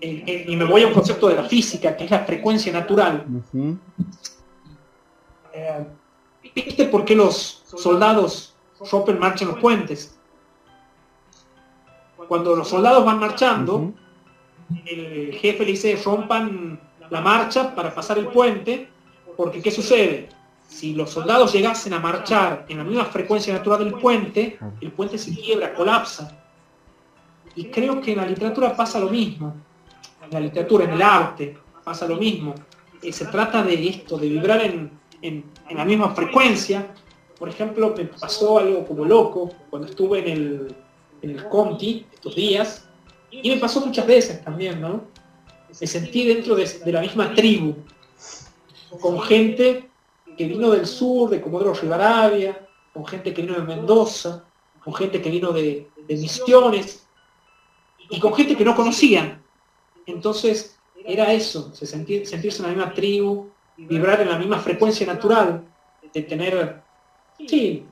[0.00, 2.72] eh, eh, y me voy a un concepto de la física, que es la frecuencia
[2.72, 3.26] natural.
[5.52, 5.86] Eh,
[6.54, 8.54] ¿Viste por qué los soldados
[8.90, 10.18] rompen marcha en los puentes?
[12.28, 13.92] Cuando los soldados van marchando,
[14.84, 18.88] el jefe le dice rompan la marcha para pasar el puente,
[19.36, 20.28] porque ¿qué sucede?
[20.68, 25.16] Si los soldados llegasen a marchar en la misma frecuencia natural del puente, el puente
[25.16, 26.42] se quiebra, colapsa.
[27.54, 29.54] Y creo que en la literatura pasa lo mismo.
[30.24, 32.54] En la literatura, en el arte, pasa lo mismo.
[33.02, 34.90] Eh, se trata de esto, de vibrar en,
[35.22, 36.88] en- la misma frecuencia.
[37.38, 40.74] Por ejemplo, me pasó algo como loco cuando estuve en el,
[41.22, 42.88] en el Conti estos días.
[43.30, 45.04] Y me pasó muchas veces también, ¿no?
[45.80, 47.74] Me sentí dentro de, de la misma tribu,
[49.00, 49.85] con gente
[50.36, 54.44] que vino del sur, de Comodoro Rivadavia, con gente que vino de Mendoza,
[54.82, 57.06] con gente que vino de, de Misiones,
[58.10, 59.42] y con gente que no conocían.
[60.06, 65.06] Entonces era eso, se sentir, sentirse en la misma tribu, vibrar en la misma frecuencia
[65.06, 65.64] natural,
[66.12, 66.82] de tener,
[67.46, 67.86] sí,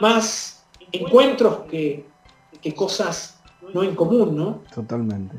[0.00, 2.04] más encuentros que,
[2.60, 3.40] que cosas
[3.72, 4.62] no en común, ¿no?
[4.74, 5.36] Totalmente.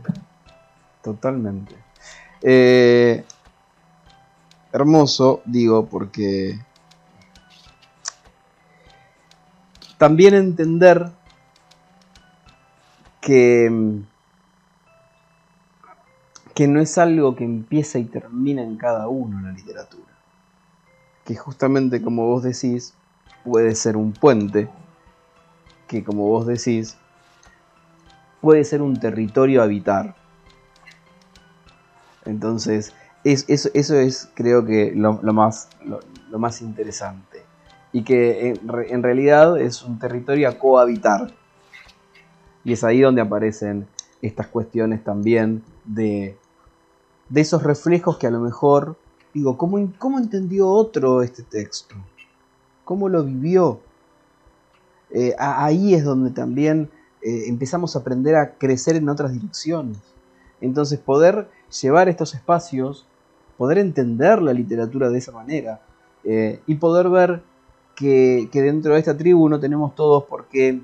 [1.04, 1.76] Totalmente.
[2.42, 3.24] Eh,
[4.72, 6.58] hermoso, digo, porque
[9.98, 11.12] también entender
[13.22, 14.02] que,
[16.56, 20.12] que no es algo que empieza y termina en cada uno la literatura.
[21.26, 22.96] Que justamente como vos decís,
[23.44, 24.70] puede ser un puente,
[25.88, 26.98] que como vos decís,
[28.42, 30.16] puede ser un territorio a habitar.
[32.26, 32.94] Entonces,
[33.24, 37.44] es- eso, es creo que lo, más, lo, más interesante.
[37.94, 41.34] Y que en, re- en realidad es un territorio a cohabitar.
[42.64, 43.88] Y es ahí donde aparecen
[44.22, 46.38] estas cuestiones también de,
[47.30, 48.98] de esos reflejos que a lo mejor,
[49.34, 51.96] digo, ¿cómo, cómo entendió otro este texto?
[52.86, 53.80] ¿Cómo lo vivió?
[55.10, 56.90] Eh, ahí es donde también
[57.22, 59.98] eh, empezamos a aprender a crecer en otras direcciones.
[60.62, 61.50] Entonces poder
[61.82, 63.08] llevar estos espacios,
[63.62, 65.82] poder entender la literatura de esa manera
[66.24, 67.44] eh, y poder ver
[67.96, 70.82] que, que dentro de esta tribu no tenemos todos por qué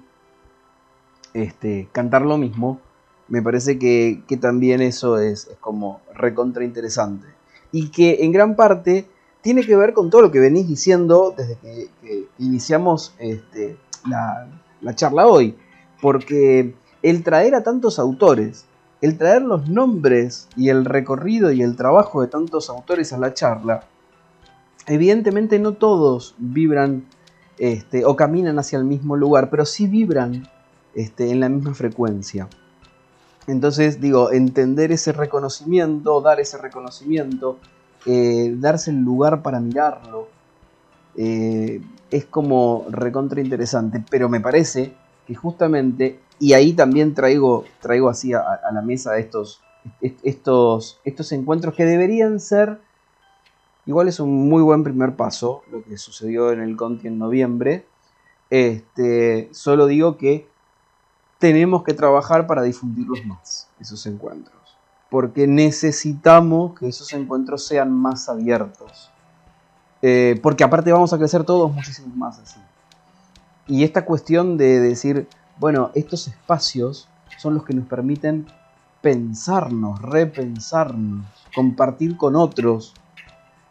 [1.34, 2.80] este, cantar lo mismo,
[3.30, 7.26] me parece que, que también eso es, como recontra interesante.
[7.72, 9.08] Y que en gran parte
[9.42, 13.76] tiene que ver con todo lo que venís diciendo desde que, que iniciamos este,
[14.08, 14.48] la,
[14.82, 15.56] la charla hoy.
[16.00, 18.66] Porque el traer a tantos autores,
[19.02, 23.34] el traer los nombres y el recorrido y el trabajo de tantos autores a la
[23.34, 23.84] charla,
[24.88, 27.06] evidentemente no todos vibran
[27.60, 30.48] este, o caminan hacia el mismo lugar, pero sí vibran
[30.96, 32.48] este, en la misma frecuencia.
[33.48, 37.58] Entonces, digo, entender ese reconocimiento, dar ese reconocimiento,
[38.06, 40.28] eh, darse el lugar para mirarlo,
[41.16, 41.82] eh,
[42.12, 44.94] es como recontra interesante, pero me parece
[45.26, 49.62] que justamente, y ahí también traigo, traigo así a, la mesa estos,
[50.24, 52.80] estos, estos encuentros que deberían ser,
[53.86, 57.86] igual es un muy buen primer paso, lo que sucedió en el Conti en noviembre,
[58.50, 60.48] este, solo digo que
[61.40, 64.56] tenemos que trabajar para difundirlos más, esos encuentros.
[65.10, 69.10] Porque necesitamos que esos encuentros sean más abiertos.
[70.02, 72.60] Eh, porque aparte vamos a crecer todos muchísimo más así.
[73.68, 75.28] Y esta cuestión de decir,
[75.60, 78.48] bueno, estos espacios son los que nos permiten
[79.02, 82.94] pensarnos, repensarnos, compartir con otros.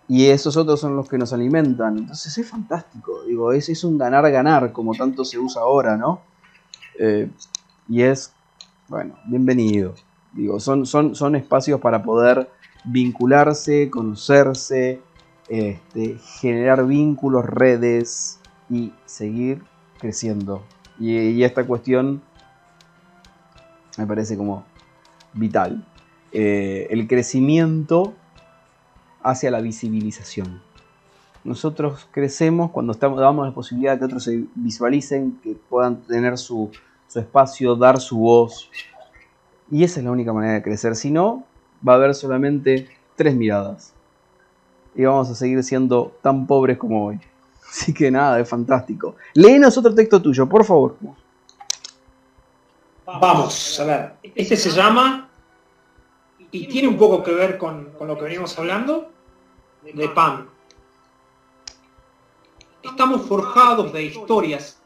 [0.09, 1.99] Y esos otros son los que nos alimentan.
[1.99, 3.25] Entonces es fantástico.
[3.25, 6.21] Digo, es, es un ganar-ganar, como tanto se usa ahora, ¿no?
[6.99, 7.29] Eh,
[7.89, 8.33] y es,
[8.89, 9.95] bueno, bienvenido.
[10.33, 12.51] Digo, son, son, son espacios para poder
[12.85, 15.01] vincularse, conocerse,
[15.49, 18.39] este, generar vínculos, redes
[18.71, 19.63] y seguir
[19.99, 20.63] creciendo.
[20.99, 22.23] Y, esta cuestión
[23.99, 24.65] me parece como
[25.33, 25.87] vital.
[26.33, 28.15] Eh, el crecimiento
[29.23, 30.63] hacia la visibilización.
[31.45, 36.39] Nosotros crecemos cuando estamos, damos la posibilidad de que otros se visualicen, que puedan tener
[36.39, 36.71] su,
[37.07, 38.71] su espacio, dar su voz.
[39.71, 40.97] Y esa es la única manera de crecer.
[40.97, 41.45] Si no,
[41.87, 43.95] va a haber solamente tres miradas.
[44.95, 47.21] Y vamos a seguir siendo tan pobres como hoy.
[47.77, 49.17] Así que nada, es fantástico.
[49.35, 50.97] Léenos otro texto tuyo, por favor.
[53.05, 54.13] Vamos, a ver.
[54.35, 55.29] Este se llama,
[56.51, 59.11] y tiene un poco que ver con, con lo que venimos hablando,
[59.83, 60.49] de pan.
[62.83, 64.81] Estamos forjados de historias,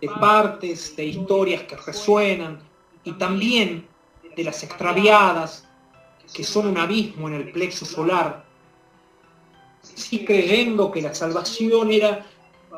[0.00, 2.60] de partes, de historias que resuenan,
[3.02, 3.88] y también
[4.36, 5.68] de las extraviadas,
[6.32, 8.44] que son un abismo en el plexo solar.
[9.94, 12.26] Sí creyendo que la salvación era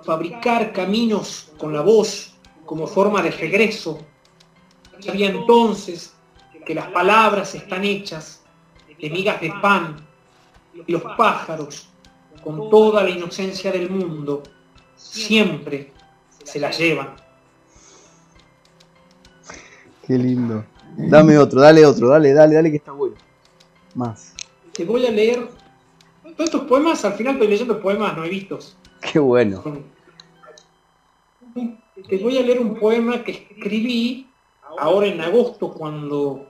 [0.02, 4.00] fabricar caminos con la voz como forma de regreso.
[5.00, 6.14] Sabía entonces
[6.64, 8.42] que las palabras están hechas
[9.00, 9.96] de migas de pan
[10.86, 11.88] y los pájaros,
[12.42, 14.42] con toda la inocencia del mundo,
[14.96, 15.92] siempre
[16.44, 17.16] se las llevan.
[20.06, 20.64] Qué lindo.
[20.96, 23.16] Dame otro, dale otro, dale, dale, dale que está bueno.
[23.94, 24.34] Más.
[24.72, 25.48] Te voy a leer
[26.36, 28.76] todos estos poemas, al final estoy leyendo poemas no he vistos.
[29.00, 29.62] Qué bueno.
[32.08, 34.28] Te voy a leer un poema que escribí
[34.78, 36.46] ahora en agosto cuando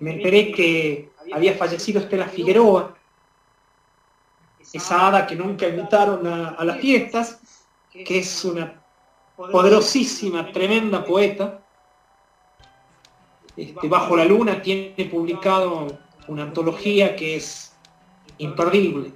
[0.00, 2.96] me enteré que había fallecido Estela Figueroa,
[4.72, 7.40] esa hada que nunca invitaron a, a las fiestas,
[7.92, 8.82] que es una
[9.36, 11.60] poderosísima, tremenda poeta.
[13.56, 17.72] Este, Bajo la Luna tiene publicado una antología que es
[18.38, 19.12] imperdible.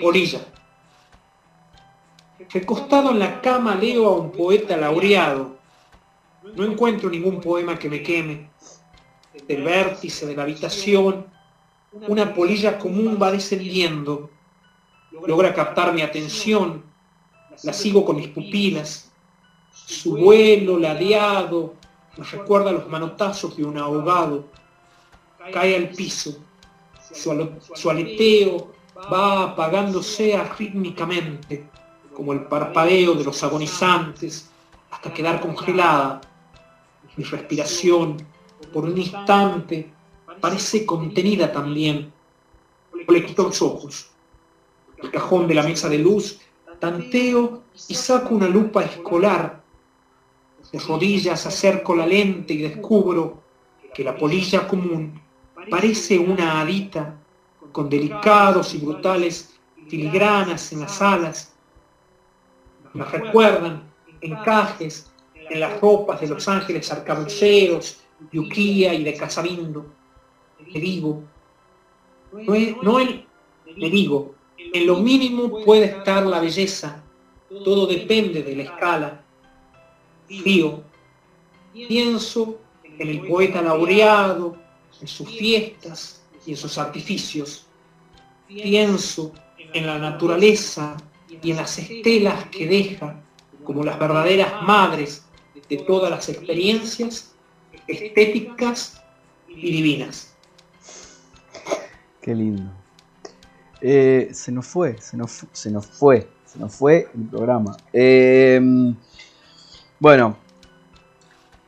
[0.00, 0.40] Orilla.
[2.50, 5.56] Recostado en la cama leo a un poeta laureado.
[6.56, 8.50] No encuentro ningún poema que me queme.
[9.46, 11.26] Del vértice de la habitación,
[12.08, 14.30] una polilla común va descendiendo.
[15.26, 16.84] Logra captar mi atención.
[17.62, 19.10] La sigo con mis pupilas.
[19.72, 21.74] Su vuelo ladeado
[22.16, 24.46] me recuerda los manotazos de un ahogado.
[25.52, 26.42] Cae al piso.
[27.12, 31.66] Su aleteo va apagándose rítmicamente,
[32.14, 34.50] como el parpadeo de los agonizantes,
[34.90, 36.20] hasta quedar congelada.
[37.16, 38.16] Mi respiración,
[38.72, 39.90] por un instante,
[40.40, 42.12] parece contenida también.
[43.08, 44.10] Le quito los ojos.
[44.98, 46.40] El cajón de la mesa de luz,
[46.78, 49.62] tanteo y saco una lupa escolar.
[50.70, 53.42] De rodillas acerco la lente y descubro
[53.92, 55.20] que la polilla común
[55.68, 57.21] parece una hadita
[57.72, 59.58] con delicados y brutales
[59.88, 61.54] filigranas en las alas.
[62.92, 63.82] Me recuerdan
[64.20, 68.00] encajes en las ropas de los ángeles arcabuceros,
[68.30, 69.86] de Uquía y de Casabindo.
[70.66, 71.22] Le digo,
[72.32, 73.26] no, es, no el,
[73.76, 77.02] le digo, en lo mínimo puede estar la belleza,
[77.48, 79.24] todo depende de la escala.
[80.28, 80.82] Fío,
[81.72, 84.56] pienso en el poeta laureado,
[85.00, 87.66] en sus fiestas y en sus artificios.
[88.46, 89.32] Pienso
[89.72, 90.96] en la naturaleza
[91.28, 93.20] y en las estelas que deja
[93.64, 95.24] como las verdaderas madres
[95.68, 97.34] de todas las experiencias
[97.86, 99.02] estéticas
[99.48, 100.34] y divinas.
[102.20, 102.70] Qué lindo.
[103.80, 107.76] Eh, se nos fue, se nos, se nos fue, se nos fue el programa.
[107.92, 108.60] Eh,
[109.98, 110.36] bueno,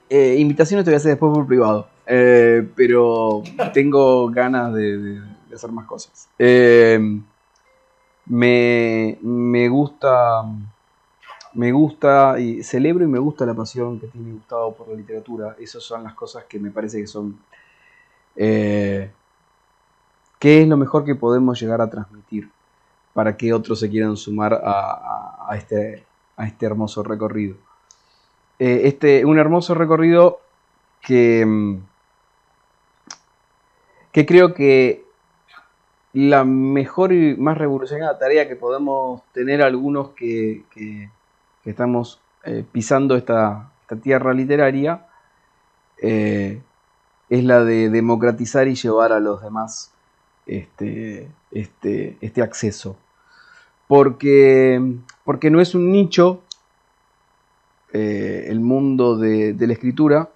[0.09, 1.89] eh, invitaciones te voy a hacer después por privado.
[2.07, 3.43] Eh, pero
[3.73, 5.21] tengo ganas de,
[5.53, 6.29] hacer más cosas.
[6.39, 6.99] Eh,
[8.27, 10.45] me, me gusta
[11.55, 15.57] me gusta y celebro y me gusta la pasión que tiene Gustavo por la literatura.
[15.59, 17.39] Esas son las cosas que me parece que son...
[18.37, 19.11] Eh,
[20.39, 22.51] ¿Qué es lo mejor que podemos llegar a transmitir
[23.15, 26.05] para que otros se quieran sumar a, este,
[26.37, 27.57] a este hermoso recorrido?
[28.59, 30.41] Este, un hermoso recorrido
[31.01, 31.79] que, mm,
[34.15, 35.05] que creo que
[36.15, 40.63] la mejor y más revolucionaria tarea que podemos tener algunos que,
[41.65, 43.71] estamos eh, pisando esta,
[44.03, 45.07] tierra literaria
[45.99, 46.61] eh,
[47.29, 49.93] es la de democratizar y llevar a los demás
[50.47, 52.97] este, este, este acceso.
[53.87, 54.81] Porque,
[55.25, 56.43] porque no es un nicho
[57.93, 60.31] eh, el mundo de, la escritura,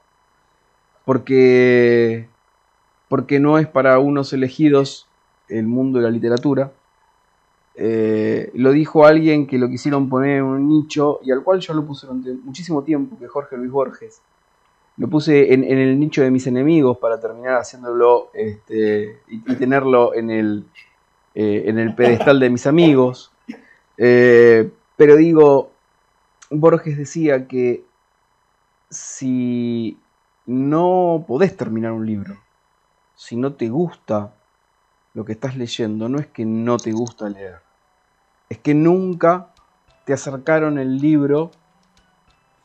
[1.04, 2.28] porque,
[3.09, 5.09] porque no es para unos elegidos
[5.48, 6.72] el mundo de la literatura.
[7.74, 11.74] Eh, lo dijo alguien que lo quisieron poner en un nicho y al cual yo
[11.74, 14.20] lo puse durante muchísimo tiempo, que Jorge Luis Borges.
[14.96, 20.30] Lo puse en, el nicho de mis enemigos para terminar haciéndolo este, y, tenerlo en
[20.30, 20.64] el,
[21.36, 23.30] eh, en el pedestal de mis amigos.
[23.96, 25.70] Eh, pero digo,
[26.50, 27.84] Borges decía que
[28.90, 29.96] si
[30.46, 32.36] no podés terminar un libro,
[33.18, 34.32] si no te gusta
[35.12, 37.56] lo que estás leyendo no es que no te gusta leer,
[38.48, 39.48] es que nunca
[40.04, 41.50] te acercaron el libro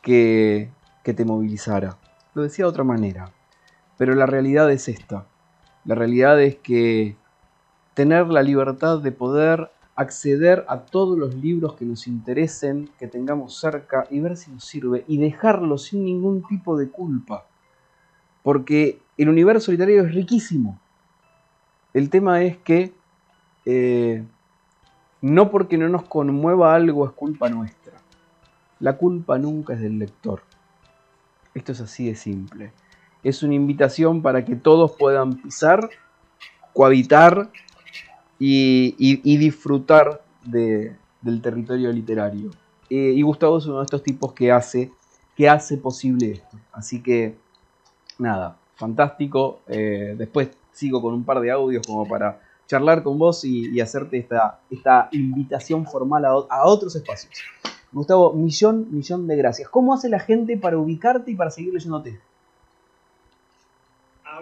[0.03, 0.69] que,
[1.03, 1.97] que te movilizara.
[2.35, 3.31] Lo decía de otra manera,
[3.97, 5.25] pero la realidad es esta.
[5.85, 7.17] La realidad es que
[7.95, 13.59] tener la libertad de poder acceder a todos los libros que nos interesen, que tengamos
[13.59, 17.47] cerca y ver si nos sirve y dejarlo sin ningún tipo de culpa.
[18.43, 20.79] Porque el universo literario es riquísimo.
[21.93, 22.93] El tema es que
[23.65, 24.23] eh,
[25.21, 27.93] no porque no nos conmueva algo es culpa nuestra.
[28.79, 30.41] La culpa nunca es del lector.
[31.53, 32.73] Esto es así de simple.
[33.23, 35.89] Es una invitación para que todos puedan pisar,
[36.73, 37.49] cohabitar
[38.39, 42.51] y, disfrutar del territorio literario.
[42.89, 44.91] Eh, y Gustavo es uno de estos tipos que hace,
[45.37, 46.59] que hace posible esto.
[46.73, 47.37] Así que,
[48.17, 49.61] nada, fantástico.
[49.67, 54.17] Eh, después sigo con un par de audios como para charlar con vos y, hacerte
[54.17, 57.33] esta, esta invitación formal a, otros espacios.
[57.91, 59.69] Gustavo, millón, millón de gracias.
[59.69, 62.19] ¿Cómo hace la gente para ubicarte y para seguir leyéndote?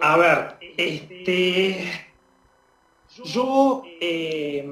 [0.00, 1.84] A ver, este,
[3.24, 4.66] yo eh,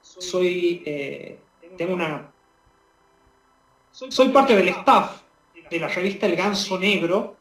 [0.00, 1.38] soy, eh,
[1.76, 2.32] tengo una,
[3.92, 5.22] soy parte del staff
[5.70, 7.36] de la revista El Ganso Negro,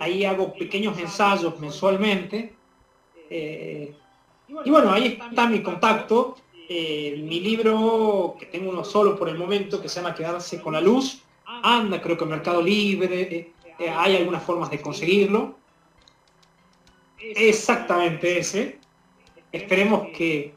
[0.00, 2.54] ahí hago pequeños ensayos mensualmente.
[3.30, 3.94] Eh,
[4.64, 6.36] y bueno, ahí está mi contacto.
[6.68, 10.74] Eh, mi libro, que tengo uno solo por el momento, que se llama Quedarse con
[10.74, 15.56] la Luz, anda creo que Mercado Libre, eh, hay algunas formas de conseguirlo.
[17.18, 18.78] Exactamente ese.
[19.50, 20.54] Esperemos que,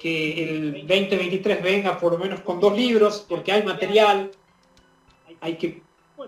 [0.00, 4.32] que el 2023 venga por lo menos con dos libros, porque hay material.
[5.40, 5.80] Hay que,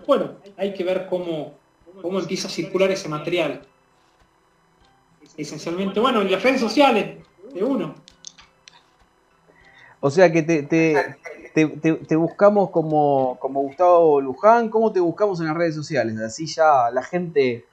[0.07, 1.59] bueno, hay que ver cómo,
[2.01, 3.61] cómo empieza a circular ese material.
[5.37, 7.95] Esencialmente, bueno, en las redes sociales de uno.
[9.99, 10.63] O sea que te,
[11.53, 16.17] te, buscamos como, como, Gustavo Luján, ¿cómo te buscamos en las redes sociales?
[16.19, 17.65] Así ya la gente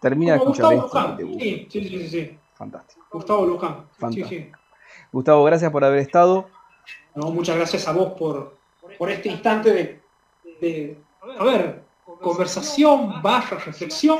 [0.00, 1.16] termina de escuchar esto.
[1.38, 3.06] Sí, sí, sí, sí, Fantástico.
[3.10, 3.84] Gustavo Luján.
[3.98, 4.58] Fantástico.
[5.12, 6.48] Gustavo, gracias por haber estado.
[7.14, 8.56] No, muchas gracias a vos por,
[8.98, 10.00] por este instante de,
[10.60, 10.98] de,
[11.38, 11.85] a ver,
[12.20, 14.18] conversación, baja reflexión,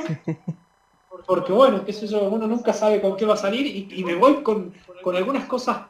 [1.25, 4.15] porque bueno, qué sé yo, uno nunca sabe con qué va a salir y, me
[4.15, 4.73] voy con,
[5.15, 5.83] algunas cosas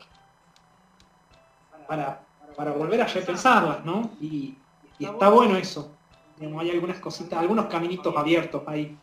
[1.88, 2.22] para,
[2.58, 4.12] volver a repensarlas, ¿no?
[4.22, 4.56] Y,
[5.00, 5.92] está bueno eso.
[6.40, 8.98] hay algunas cositas, algunos caminitos abiertos ahí.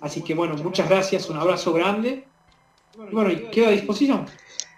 [0.00, 2.26] Así que bueno, muchas gracias, un abrazo grande.
[3.10, 4.26] Y bueno, y quedo a disposición.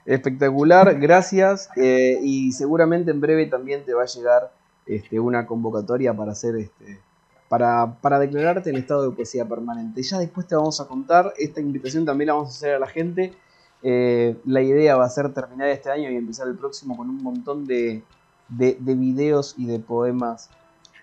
[0.06, 1.68] Espectacular, gracias.
[1.76, 4.52] Eh, y seguramente en breve también te va a llegar
[4.86, 7.00] este, una convocatoria para hacer este,
[7.48, 10.02] para, declararte en estado de poesía permanente.
[10.02, 12.86] Ya después te vamos a contar, esta invitación también la vamos a hacer a la
[12.86, 13.32] gente.
[13.82, 17.22] Eh, la idea va a ser terminar este año y empezar el próximo con un
[17.22, 18.02] montón de,
[18.48, 20.50] de, videos y de poemas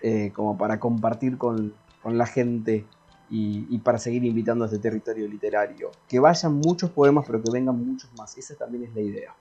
[0.02, 1.74] eh, como para compartir con,
[2.04, 2.84] la gente
[3.30, 5.90] y, para seguir invitando a este territorio literario.
[6.06, 8.36] Que vayan muchos poemas, pero que vengan muchos más.
[8.36, 9.34] Esa también es la idea.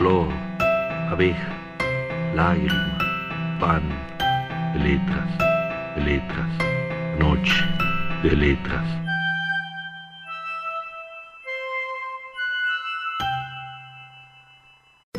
[0.00, 0.32] Flor,
[1.10, 1.52] abeja,
[2.34, 2.96] lágrima,
[3.60, 3.82] pan,
[4.72, 5.30] de letras,
[5.94, 6.48] de letras,
[7.18, 7.62] noche,
[8.22, 9.09] de letras.